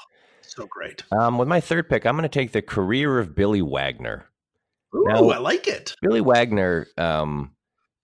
[0.56, 1.04] so great.
[1.12, 4.26] Um, with my third pick, I'm going to take the career of Billy Wagner.
[4.95, 5.95] Ooh, Now- I like it.
[6.02, 7.52] Billy Wagner um,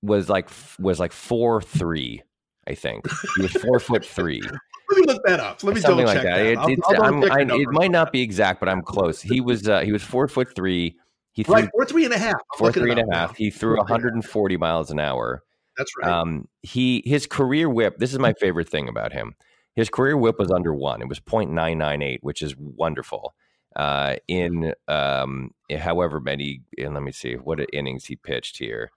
[0.02, 2.22] was like was like four three,
[2.68, 3.06] I think.
[3.38, 4.42] He was four foot three.
[4.92, 5.64] Let me look that up.
[5.64, 6.38] Let me something double like check that.
[6.38, 6.46] that.
[6.46, 9.22] It, I'll- it's, I'll I- it might not be exact, but I'm close.
[9.22, 10.96] He was uh, he was four foot three.
[11.34, 12.36] He threw right four three and a half.
[12.36, 13.32] I'm four three and a half.
[13.32, 13.36] now.
[13.36, 15.44] He threw Four, three and a 140 miles an hour.
[15.78, 16.10] That's right.
[16.10, 17.98] Um, he his career whip.
[17.98, 19.36] This is my favorite thing about him.
[19.76, 21.02] His career whip was under one.
[21.02, 23.36] It was .998, which is wonderful.
[23.76, 28.90] Uh, in um, however many, and let me see what innings he pitched here.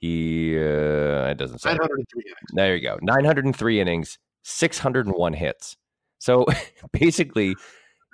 [0.00, 1.70] He uh, it doesn't say.
[1.70, 2.36] 903 innings.
[2.52, 2.98] There you go.
[3.00, 5.76] 903 innings, 601 hits.
[6.18, 6.46] So
[6.92, 7.54] basically,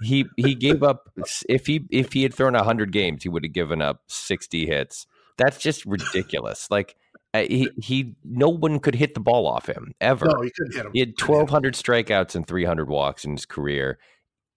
[0.02, 1.10] he he gave up
[1.48, 5.06] if he if he had thrown 100 games, he would have given up 60 hits.
[5.38, 6.70] That's just ridiculous.
[6.70, 6.96] Like
[7.34, 10.26] uh, he he no one could hit the ball off him ever.
[10.26, 10.90] No, he couldn't hit him.
[10.92, 13.98] He had 1,200 strikeouts and 300 walks in his career.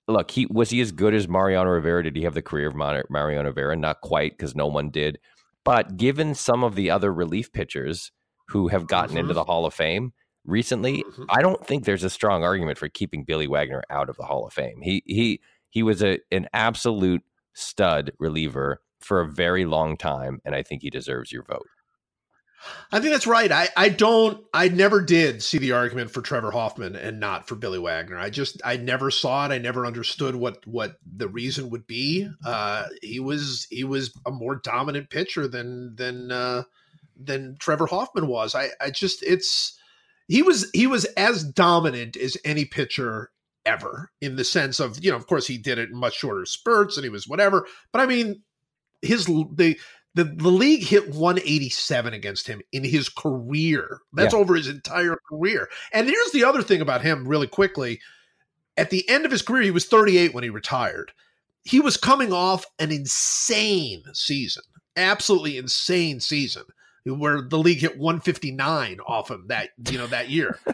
[0.08, 2.04] Look, he was he as good as Mariano Rivera?
[2.04, 3.76] Did he have the career of Mar- Mariano Rivera?
[3.76, 5.20] Not quite, because no one did.
[5.64, 8.12] But given some of the other relief pitchers
[8.50, 9.36] who have gotten into Mhm.
[9.36, 10.12] the Hall of Fame
[10.44, 11.26] recently, Mhm.
[11.30, 14.46] I don't think there's a strong argument for keeping Billy Wagner out of the Hall
[14.46, 14.82] of Fame.
[14.82, 17.22] He he he was a an absolute
[17.54, 21.68] stud reliever for a very long time, and I think he deserves your vote.
[22.92, 23.52] I think that's right.
[23.52, 27.56] I, I don't I never did see the argument for Trevor Hoffman and not for
[27.56, 28.18] Billy Wagner.
[28.18, 29.52] I just I never saw it.
[29.52, 32.30] I never understood what what the reason would be.
[32.46, 36.64] Uh he was he was a more dominant pitcher than than uh
[37.18, 38.56] than Trevor Hoffman was.
[38.56, 39.78] I I just it's
[40.28, 43.32] he was he was as dominant as any pitcher
[43.66, 46.46] ever in the sense of, you know, of course he did it in much shorter
[46.46, 48.42] spurts and he was whatever, but I mean
[49.02, 49.78] his the
[50.16, 54.00] the, the league hit 187 against him in his career.
[54.14, 55.70] That's over his entire career.
[55.92, 58.00] And here's the other thing about him, really quickly.
[58.78, 61.12] At the end of his career, he was 38 when he retired.
[61.64, 64.64] He was coming off an insane season,
[64.96, 66.64] absolutely insane season,
[67.06, 70.60] where the league hit 159 off him that you know that year.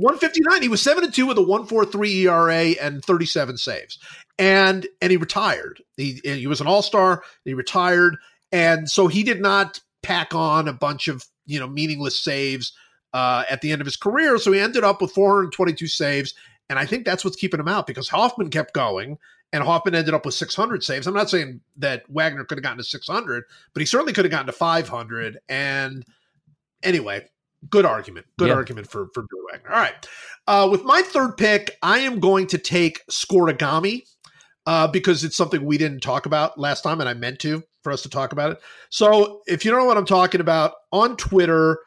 [0.00, 0.62] 159.
[0.62, 3.98] He was seven and two with a 1.43 ERA and 37 saves,
[4.38, 5.82] and and he retired.
[5.96, 7.22] He he was an All Star.
[7.44, 8.16] He retired,
[8.52, 12.72] and so he did not pack on a bunch of you know meaningless saves
[13.12, 14.38] uh, at the end of his career.
[14.38, 16.34] So he ended up with 422 saves,
[16.68, 19.18] and I think that's what's keeping him out because Hoffman kept going,
[19.52, 21.06] and Hoffman ended up with 600 saves.
[21.06, 23.44] I'm not saying that Wagner could have gotten to 600,
[23.74, 25.38] but he certainly could have gotten to 500.
[25.48, 26.04] And
[26.82, 27.26] anyway,
[27.68, 28.26] good argument.
[28.38, 28.54] Good Yeah.
[28.54, 29.70] argument for for Bill Wagner.
[29.72, 30.06] All right,
[30.46, 34.02] uh, with my third pick, I am going to take Scoregami
[34.66, 37.92] uh, because it's something we didn't talk about last time, and I meant to for
[37.92, 38.60] us to talk about it.
[38.88, 41.78] So, if you don't know what I'm talking about, on Twitter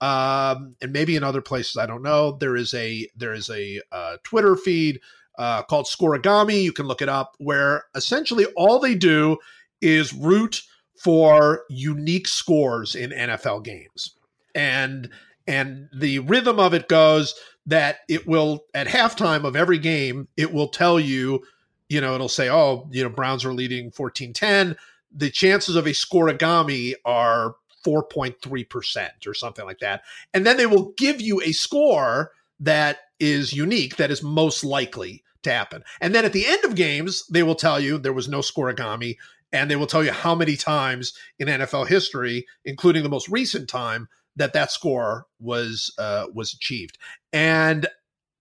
[0.00, 2.32] um, and maybe in other places, I don't know.
[2.32, 5.00] There is a there is a uh, Twitter feed
[5.38, 6.62] uh, called Scoregami.
[6.62, 9.38] You can look it up, where essentially all they do
[9.80, 10.62] is root
[10.96, 14.16] for unique scores in NFL games,
[14.54, 15.10] and
[15.46, 17.34] and the rhythm of it goes
[17.66, 21.42] that it will at halftime of every game it will tell you
[21.88, 24.74] you know it'll say oh you know browns are leading 14-10
[25.12, 27.56] the chances of a scoregami are
[27.86, 30.02] 4.3% or something like that.
[30.34, 35.22] And then they will give you a score that is unique that is most likely
[35.42, 35.82] to happen.
[36.00, 39.16] And then at the end of games they will tell you there was no scoregami
[39.52, 43.68] and they will tell you how many times in NFL history including the most recent
[43.68, 46.98] time that that score was uh, was achieved.
[47.32, 47.86] And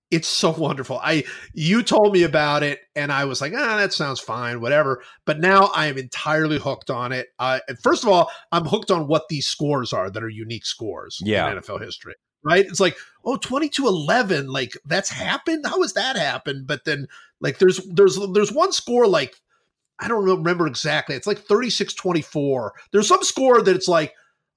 [0.09, 0.99] it's so wonderful.
[1.03, 5.03] I you told me about it, and I was like, ah, that sounds fine, whatever.
[5.25, 7.27] But now I am entirely hooked on it.
[7.39, 10.65] Uh, and first of all, I'm hooked on what these scores are that are unique
[10.65, 11.51] scores Yeah.
[11.51, 12.15] in NFL history.
[12.43, 12.65] Right?
[12.65, 12.95] It's like,
[13.25, 15.65] oh, 22 11, like that's happened.
[15.65, 16.67] How has that happened?
[16.67, 17.07] But then
[17.41, 19.35] like there's there's there's one score like
[19.99, 21.15] I don't remember exactly.
[21.15, 22.73] It's like 36 24.
[22.91, 24.13] There's some score that it's like,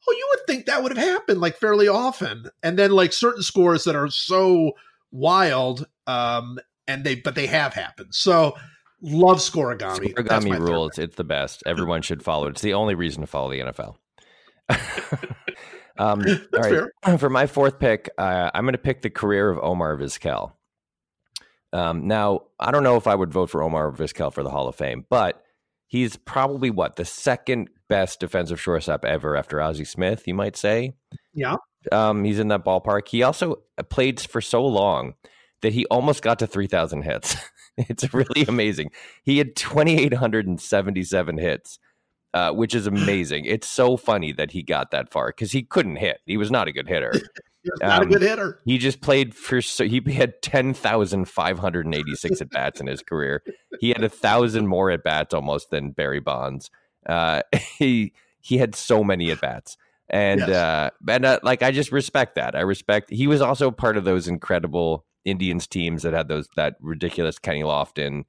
[0.08, 2.44] oh, you would think that would have happened like fairly often.
[2.62, 4.72] And then like certain scores that are so
[5.10, 8.14] wild, um, and they but they have happened.
[8.14, 8.56] So
[9.02, 10.14] love scoregami.
[10.16, 10.98] That's my Scoregami third rules.
[10.98, 11.62] It's the best.
[11.66, 12.50] Everyone should follow it.
[12.50, 13.96] It's the only reason to follow the NFL.
[15.98, 17.20] um, all That's.
[17.20, 20.52] For my fourth pick, uh, I'm going to pick the career of Omar Vizquel.
[21.72, 24.68] Um, now, I don't know if I would vote for Omar Vizquel for the Hall
[24.68, 25.44] of Fame, but
[25.86, 30.26] he's probably what the second best defensive shortstop ever after Ozzie Smith.
[30.26, 30.94] You might say.
[31.32, 31.56] Yeah.
[31.92, 33.08] Um, he's in that ballpark.
[33.08, 33.56] He also
[33.88, 35.14] played for so long
[35.62, 37.36] that he almost got to 3,000 hits.
[37.76, 38.90] it's really amazing.
[39.22, 41.78] He had 2,877 hits,
[42.34, 43.44] uh, which is amazing.
[43.46, 46.20] It's so funny that he got that far because he couldn't hit.
[46.26, 47.12] He was not a good hitter.
[47.62, 48.60] He's not Um, a good hitter.
[48.64, 53.42] He just played for so he had 10,586 at bats in his career.
[53.80, 56.70] He had a thousand more at bats almost than Barry Bonds.
[57.06, 57.42] Uh,
[57.78, 59.76] he he had so many at bats.
[60.10, 60.50] And Yes.
[60.50, 62.54] uh and uh, like I just respect that.
[62.56, 66.76] I respect he was also part of those incredible Indians teams that had those that
[66.80, 68.24] ridiculous Kenny Lofton,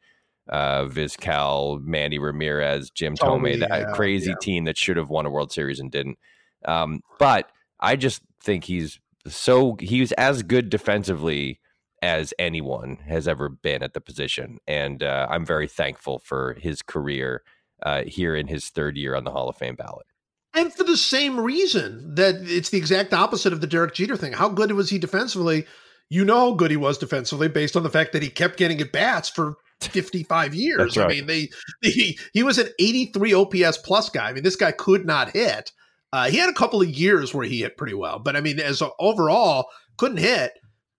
[0.49, 4.35] uh Vizquel, Manny Ramirez, Jim Tome, Thome, that yeah, crazy yeah.
[4.41, 6.19] team that should have won a World Series and didn't.
[6.65, 11.59] Um, but I just think he's so he's as good defensively
[12.03, 16.81] as anyone has ever been at the position, and uh, I'm very thankful for his
[16.81, 17.43] career
[17.83, 20.05] uh, here in his third year on the Hall of Fame ballot.
[20.53, 24.33] And for the same reason that it's the exact opposite of the Derek Jeter thing.
[24.33, 25.65] How good was he defensively?
[26.09, 28.81] You know how good he was defensively based on the fact that he kept getting
[28.81, 30.95] at bats for 55 years.
[30.95, 31.49] That's I mean, they
[31.81, 34.29] he, he was an 83 OPS plus guy.
[34.29, 35.71] I mean, this guy could not hit.
[36.13, 38.59] Uh, he had a couple of years where he hit pretty well, but I mean,
[38.59, 40.51] as a, overall, couldn't hit.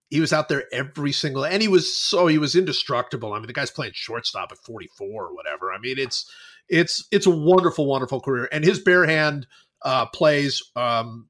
[0.09, 3.33] He was out there every single, and he was so he was indestructible.
[3.33, 5.73] I mean, the guy's playing shortstop at 44 or whatever.
[5.73, 6.31] I mean, it's
[6.69, 9.47] it's it's a wonderful, wonderful career, and his bare hand
[9.83, 11.29] uh, plays um,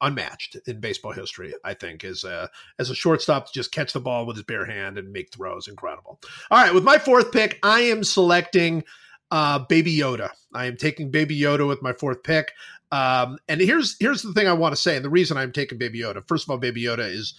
[0.00, 1.54] unmatched in baseball history.
[1.64, 4.66] I think as a as a shortstop to just catch the ball with his bare
[4.66, 6.20] hand and make throws, incredible.
[6.50, 8.84] All right, with my fourth pick, I am selecting
[9.30, 10.30] uh, Baby Yoda.
[10.54, 12.52] I am taking Baby Yoda with my fourth pick.
[12.92, 15.78] Um, and here's here's the thing I want to say, and the reason I'm taking
[15.78, 16.26] Baby Yoda.
[16.26, 17.34] First of all, Baby Yoda is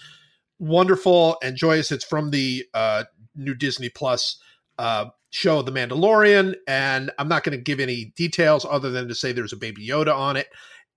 [0.59, 1.91] wonderful and joyous.
[1.91, 3.05] It's from the uh,
[3.35, 4.39] new Disney Plus
[4.77, 9.15] uh, show, The Mandalorian, and I'm not going to give any details other than to
[9.15, 10.47] say there's a Baby Yoda on it.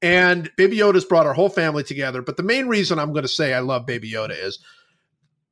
[0.03, 2.23] And Baby Yoda's brought our whole family together.
[2.23, 4.59] But the main reason I'm going to say I love Baby Yoda is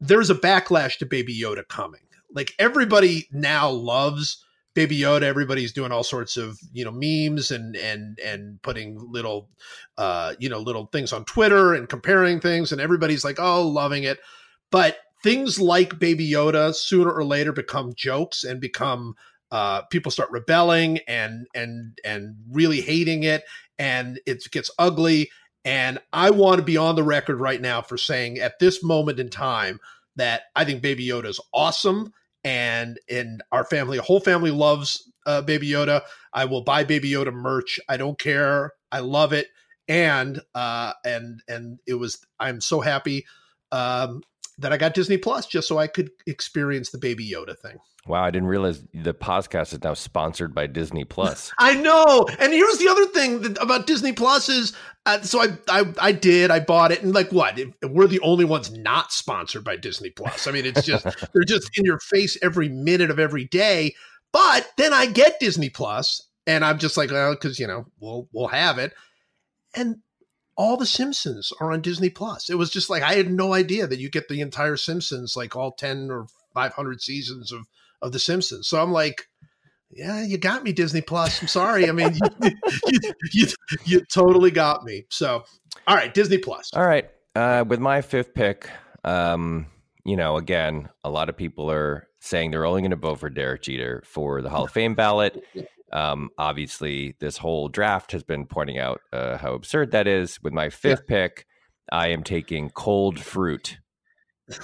[0.00, 2.00] there's a backlash to Baby Yoda coming.
[2.32, 5.22] Like everybody now loves Baby Yoda.
[5.22, 9.48] Everybody's doing all sorts of you know memes and and and putting little
[9.96, 14.04] uh, you know little things on Twitter and comparing things, and everybody's like, oh, loving
[14.04, 14.18] it.
[14.70, 19.14] But things like Baby Yoda sooner or later become jokes and become
[19.50, 23.44] uh, people start rebelling and and and really hating it,
[23.78, 25.30] and it gets ugly.
[25.64, 29.20] And I want to be on the record right now for saying at this moment
[29.20, 29.80] in time
[30.16, 32.12] that I think Baby Yoda is awesome
[32.44, 36.02] and and our family, a whole family loves uh, Baby Yoda.
[36.32, 37.80] I will buy Baby Yoda merch.
[37.88, 38.72] I don't care.
[38.92, 39.48] I love it,
[39.88, 42.24] and uh, and and it was.
[42.38, 43.26] I'm so happy
[43.72, 44.22] um,
[44.58, 47.78] that I got Disney Plus just so I could experience the Baby Yoda thing.
[48.06, 51.52] Wow, I didn't realize the podcast is now sponsored by Disney Plus.
[51.58, 52.26] I know.
[52.38, 54.72] And here's the other thing that, about Disney Plus is
[55.04, 58.20] uh, so I, I I did I bought it and like what if, we're the
[58.20, 60.46] only ones not sponsored by Disney Plus.
[60.46, 61.04] I mean, it's just
[61.34, 63.94] they're just in your face every minute of every day.
[64.32, 68.28] But then I get Disney Plus and I'm just like, well, because you know we'll
[68.32, 68.94] we'll have it.
[69.74, 69.96] And
[70.58, 72.50] all the Simpsons are on Disney Plus.
[72.50, 75.56] It was just like I had no idea that you get the entire Simpsons, like
[75.56, 77.62] all ten or five hundred seasons of
[78.02, 78.68] of The Simpsons.
[78.68, 79.28] So I'm like,
[79.90, 81.40] yeah, you got me, Disney Plus.
[81.40, 81.88] I'm sorry.
[81.88, 82.50] I mean, you,
[82.86, 83.00] you,
[83.32, 83.46] you,
[83.84, 85.06] you, totally got me.
[85.10, 85.44] So,
[85.86, 86.70] all right, Disney Plus.
[86.74, 87.08] All right.
[87.34, 88.68] Uh, with my fifth pick,
[89.04, 89.66] um,
[90.04, 93.30] you know, again, a lot of people are saying they're only going to vote for
[93.30, 95.42] Derek Jeter for the Hall of Fame ballot.
[95.92, 100.42] Um, obviously, this whole draft has been pointing out uh, how absurd that is.
[100.42, 101.28] With my fifth yeah.
[101.28, 101.46] pick,
[101.90, 103.78] I am taking cold fruit.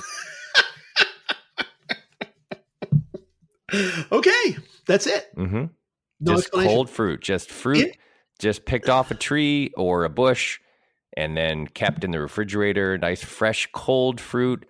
[4.12, 4.56] okay,
[4.86, 5.34] that's it.
[5.36, 5.64] Mm-hmm.
[6.20, 7.96] No just cold fruit, just fruit, it,
[8.38, 10.60] just picked off a tree or a bush,
[11.16, 12.96] and then kept in the refrigerator.
[12.98, 14.66] Nice, fresh, cold fruit.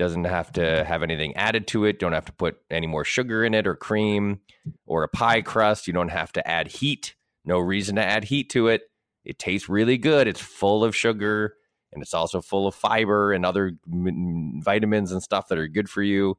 [0.00, 1.98] Doesn't have to have anything added to it.
[1.98, 4.40] Don't have to put any more sugar in it or cream
[4.86, 5.86] or a pie crust.
[5.86, 7.14] You don't have to add heat.
[7.44, 8.84] No reason to add heat to it.
[9.26, 10.26] It tastes really good.
[10.26, 11.54] It's full of sugar
[11.92, 16.02] and it's also full of fiber and other vitamins and stuff that are good for
[16.02, 16.38] you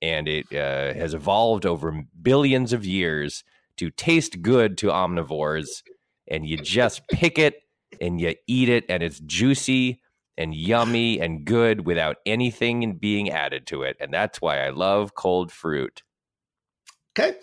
[0.00, 3.42] and it uh, has evolved over billions of years
[3.76, 5.82] to taste good to omnivores.
[6.28, 7.62] And you just pick it
[8.00, 10.00] and you eat it, and it's juicy
[10.40, 13.96] and yummy and good without anything being added to it.
[14.00, 16.02] And that's why I love cold fruit.
[17.12, 17.36] Okay.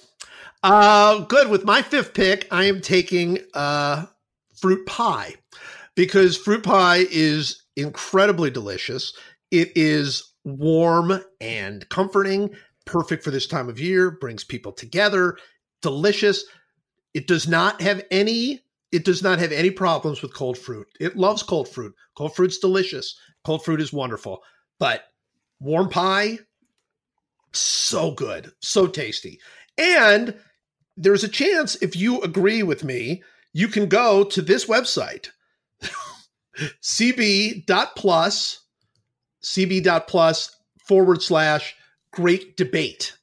[0.63, 1.49] Uh, good.
[1.49, 4.05] With my fifth pick, I am taking uh,
[4.55, 5.35] fruit pie
[5.95, 9.13] because fruit pie is incredibly delicious.
[9.51, 12.49] It is warm and comforting,
[12.85, 15.37] perfect for this time of year, brings people together,
[15.81, 16.45] delicious.
[17.13, 20.87] It does not have any it does not have any problems with cold fruit.
[20.99, 21.93] It loves cold fruit.
[22.17, 23.17] Cold fruit's delicious.
[23.43, 24.41] Cold fruit is wonderful.
[24.79, 25.03] But
[25.59, 26.39] warm pie
[27.53, 29.39] so good, so tasty.
[29.77, 30.35] And
[30.95, 33.23] there's a chance if you agree with me,
[33.53, 35.29] you can go to this website
[36.83, 38.63] cb.plus
[39.43, 40.55] cb.plus
[40.87, 41.75] forward slash
[42.11, 43.16] great debate.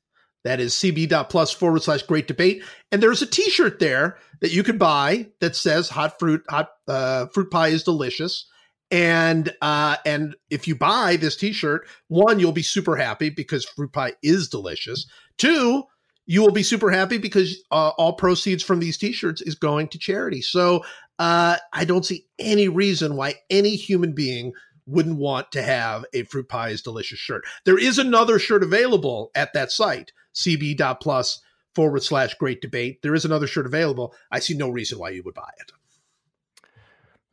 [0.45, 2.63] That is cb.plus forward slash great debate.
[2.93, 6.69] And there's a t shirt there that you can buy that says hot fruit, hot
[6.87, 8.47] uh, fruit pie is delicious.
[8.91, 13.93] And uh, and if you buy this T-shirt, one, you'll be super happy because fruit
[13.93, 15.07] pie is delicious.
[15.39, 15.85] Two,
[16.27, 19.99] you will be super happy because uh, all proceeds from these T-shirts is going to
[19.99, 20.43] charity.
[20.43, 20.85] So
[21.19, 24.53] uh, I don't see any reason why any human being
[24.87, 27.45] wouldn't want to have a fruit pie is delicious shirt.
[27.65, 31.41] There is another shirt available at that site, cb.plus
[31.75, 33.03] forward slash great debate.
[33.03, 34.15] There is another shirt available.
[34.31, 35.73] I see no reason why you would buy it.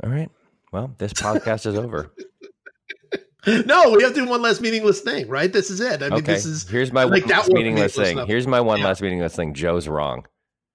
[0.03, 0.29] All right.
[0.71, 2.11] Well, this podcast is over.
[3.65, 5.51] No, we have to do one last meaningless thing, right?
[5.51, 6.03] This is it.
[6.03, 6.33] I mean, okay.
[6.33, 8.17] this is here's my like one last meaningless thing.
[8.17, 8.27] Stuff.
[8.27, 8.85] Here's my one yeah.
[8.85, 9.55] last meaningless thing.
[9.55, 10.27] Joe's wrong.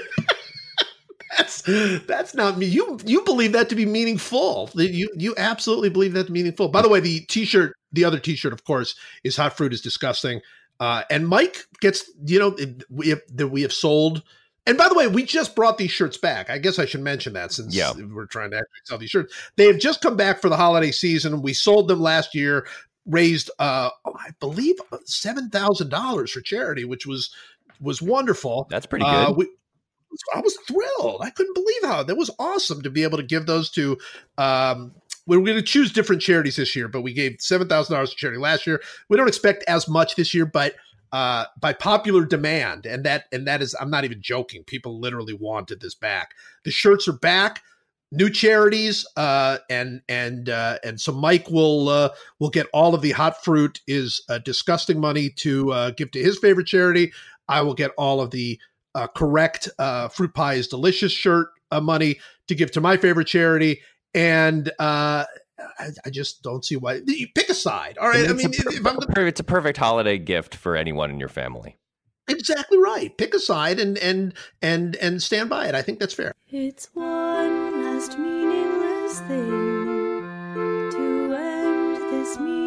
[1.41, 1.63] that's
[2.07, 2.67] that's not me.
[2.67, 4.71] You you believe that to be meaningful.
[4.75, 6.69] You you absolutely believe that meaningful.
[6.69, 10.41] By the way, the t-shirt, the other t-shirt, of course, is hot fruit is disgusting.
[10.79, 12.57] Uh, and Mike gets, you know,
[12.89, 13.21] we have
[13.51, 14.23] we have sold
[14.67, 16.49] And by the way, we just brought these shirts back.
[16.51, 17.93] I guess I should mention that since Yeah.
[17.93, 19.35] we're trying to actually sell these shirts.
[19.57, 21.43] They have just come back for the holiday season.
[21.43, 22.67] We sold them last year,
[23.07, 27.31] raised uh oh, I believe seven thousand dollars for charity, which was
[27.81, 28.67] was wonderful.
[28.71, 29.11] That's pretty good.
[29.15, 29.49] Uh, we,
[30.35, 31.23] I was thrilled.
[31.23, 33.99] I couldn't believe how that was awesome to be able to give those to.
[34.39, 34.93] Um,
[35.27, 38.11] we were going to choose different charities this year, but we gave seven thousand dollars
[38.11, 38.83] to charity last year.
[39.09, 40.75] We don't expect as much this year, but
[41.13, 44.65] uh, by popular demand, and that and that is, I'm not even joking.
[44.65, 46.35] People literally wanted this back.
[46.65, 47.63] The shirts are back.
[48.13, 53.03] New charities, uh, and and uh, and so Mike will uh, will get all of
[53.03, 57.13] the hot fruit is uh, disgusting money to uh, give to his favorite charity.
[57.49, 58.59] I will get all of the
[58.95, 62.19] uh, correct uh, fruit pie is delicious shirt uh, money
[62.49, 63.81] to give to my favorite charity,
[64.15, 65.25] and uh,
[65.79, 67.01] I, I just don't see why.
[67.07, 68.29] You pick a side, all right?
[68.29, 71.21] I mean, a, if I'm the, per- it's a perfect holiday gift for anyone in
[71.21, 71.77] your family.
[72.29, 73.17] exactly right.
[73.17, 75.75] Pick a side and and and and stand by it.
[75.75, 76.33] I think that's fair.
[76.49, 79.51] It's one last meaningless thing
[80.91, 82.45] to end this meaningless thing.
[82.45, 82.60] We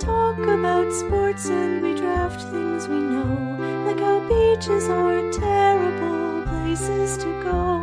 [0.00, 7.16] talk about sports and we draft things we know, like how beaches are terrible places
[7.18, 7.78] to go.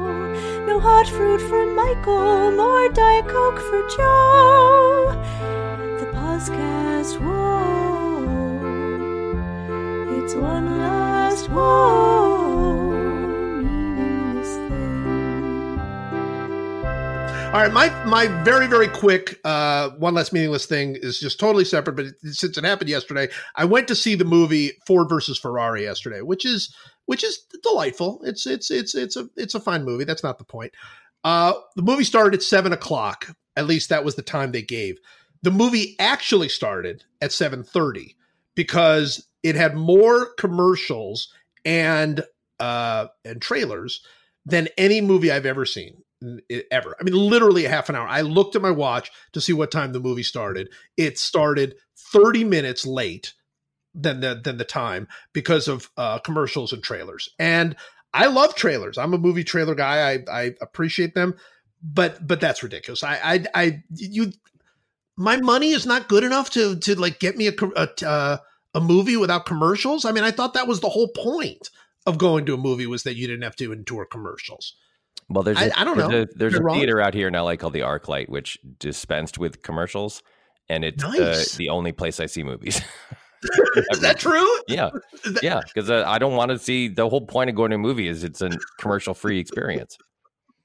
[0.66, 5.16] No hot fruit for Michael, nor Diet Coke for Joe.
[5.99, 8.53] The podcast, whoa.
[10.18, 12.22] It's one last whoa
[17.54, 21.66] All right, my my very very quick uh, one less meaningless thing is just totally
[21.66, 25.38] separate, but it, since it happened yesterday, I went to see the movie Ford versus
[25.38, 26.76] Ferrari yesterday, which is
[27.06, 28.22] which is delightful.
[28.24, 30.04] It's it's it's it's a it's a fine movie.
[30.04, 30.74] That's not the point.
[31.24, 33.28] Uh, the movie started at seven o'clock.
[33.56, 34.97] At least that was the time they gave.
[35.43, 38.16] The movie actually started at seven thirty
[38.56, 41.32] because it had more commercials
[41.66, 42.24] and
[42.60, 44.04] uh, and trailers
[44.43, 46.04] than any movie I've ever seen
[46.71, 46.95] ever.
[46.99, 48.07] I mean, literally a half an hour.
[48.07, 50.69] I looked at my watch to see what time the movie started.
[50.97, 53.34] It started 30 minutes late
[53.95, 57.30] than the than the time because of uh, commercials and trailers.
[57.39, 57.76] And
[58.13, 58.97] I love trailers.
[58.97, 60.13] I'm a movie trailer guy.
[60.13, 61.36] I I appreciate them,
[61.82, 63.03] but but that's ridiculous.
[63.03, 64.32] I I, I you
[65.17, 68.38] my money is not good enough to to like get me a a, uh,
[68.74, 70.05] a movie without commercials.
[70.05, 71.69] I mean, I thought that was the whole point
[72.05, 74.76] of going to a movie was that you didn't have to endure commercials.
[75.34, 76.22] Well, there's I- a, I don't there's know.
[76.22, 76.78] A, there's a wrong.
[76.78, 80.22] theater out here in LA called the ArcLight, which dispensed with commercials,
[80.70, 81.54] and it's Nice.
[81.54, 82.82] uh, the only place I see movies.
[83.92, 84.50] Is that true?
[84.70, 84.90] yeah,
[85.42, 86.88] yeah, because uh, I don't want to see.
[86.88, 89.98] The whole point of going to a movie is it's a commercial-free experience.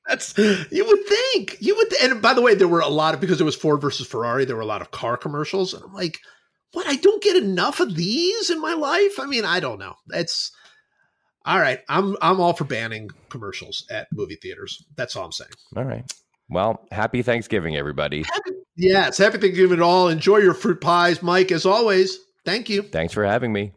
[0.07, 1.93] That's you would think you would.
[2.03, 4.45] And by the way, there were a lot of because it was Ford versus Ferrari.
[4.45, 6.19] There were a lot of car commercials, and I'm like,
[6.73, 6.87] what?
[6.87, 9.19] I don't get enough of these in my life.
[9.19, 9.95] I mean, I don't know.
[10.11, 10.53] It's
[11.49, 11.81] all right.
[11.89, 14.85] I'm I'm all for banning commercials at movie theaters.
[14.97, 15.51] That's all I'm saying.
[15.77, 16.05] All right.
[16.51, 18.25] Well, happy Thanksgiving, everybody.
[18.77, 20.09] Yes, happy Thanksgiving at all.
[20.09, 21.51] Enjoy your fruit pies, Mike.
[21.51, 22.83] As always, thank you.
[22.83, 23.73] Thanks for having me.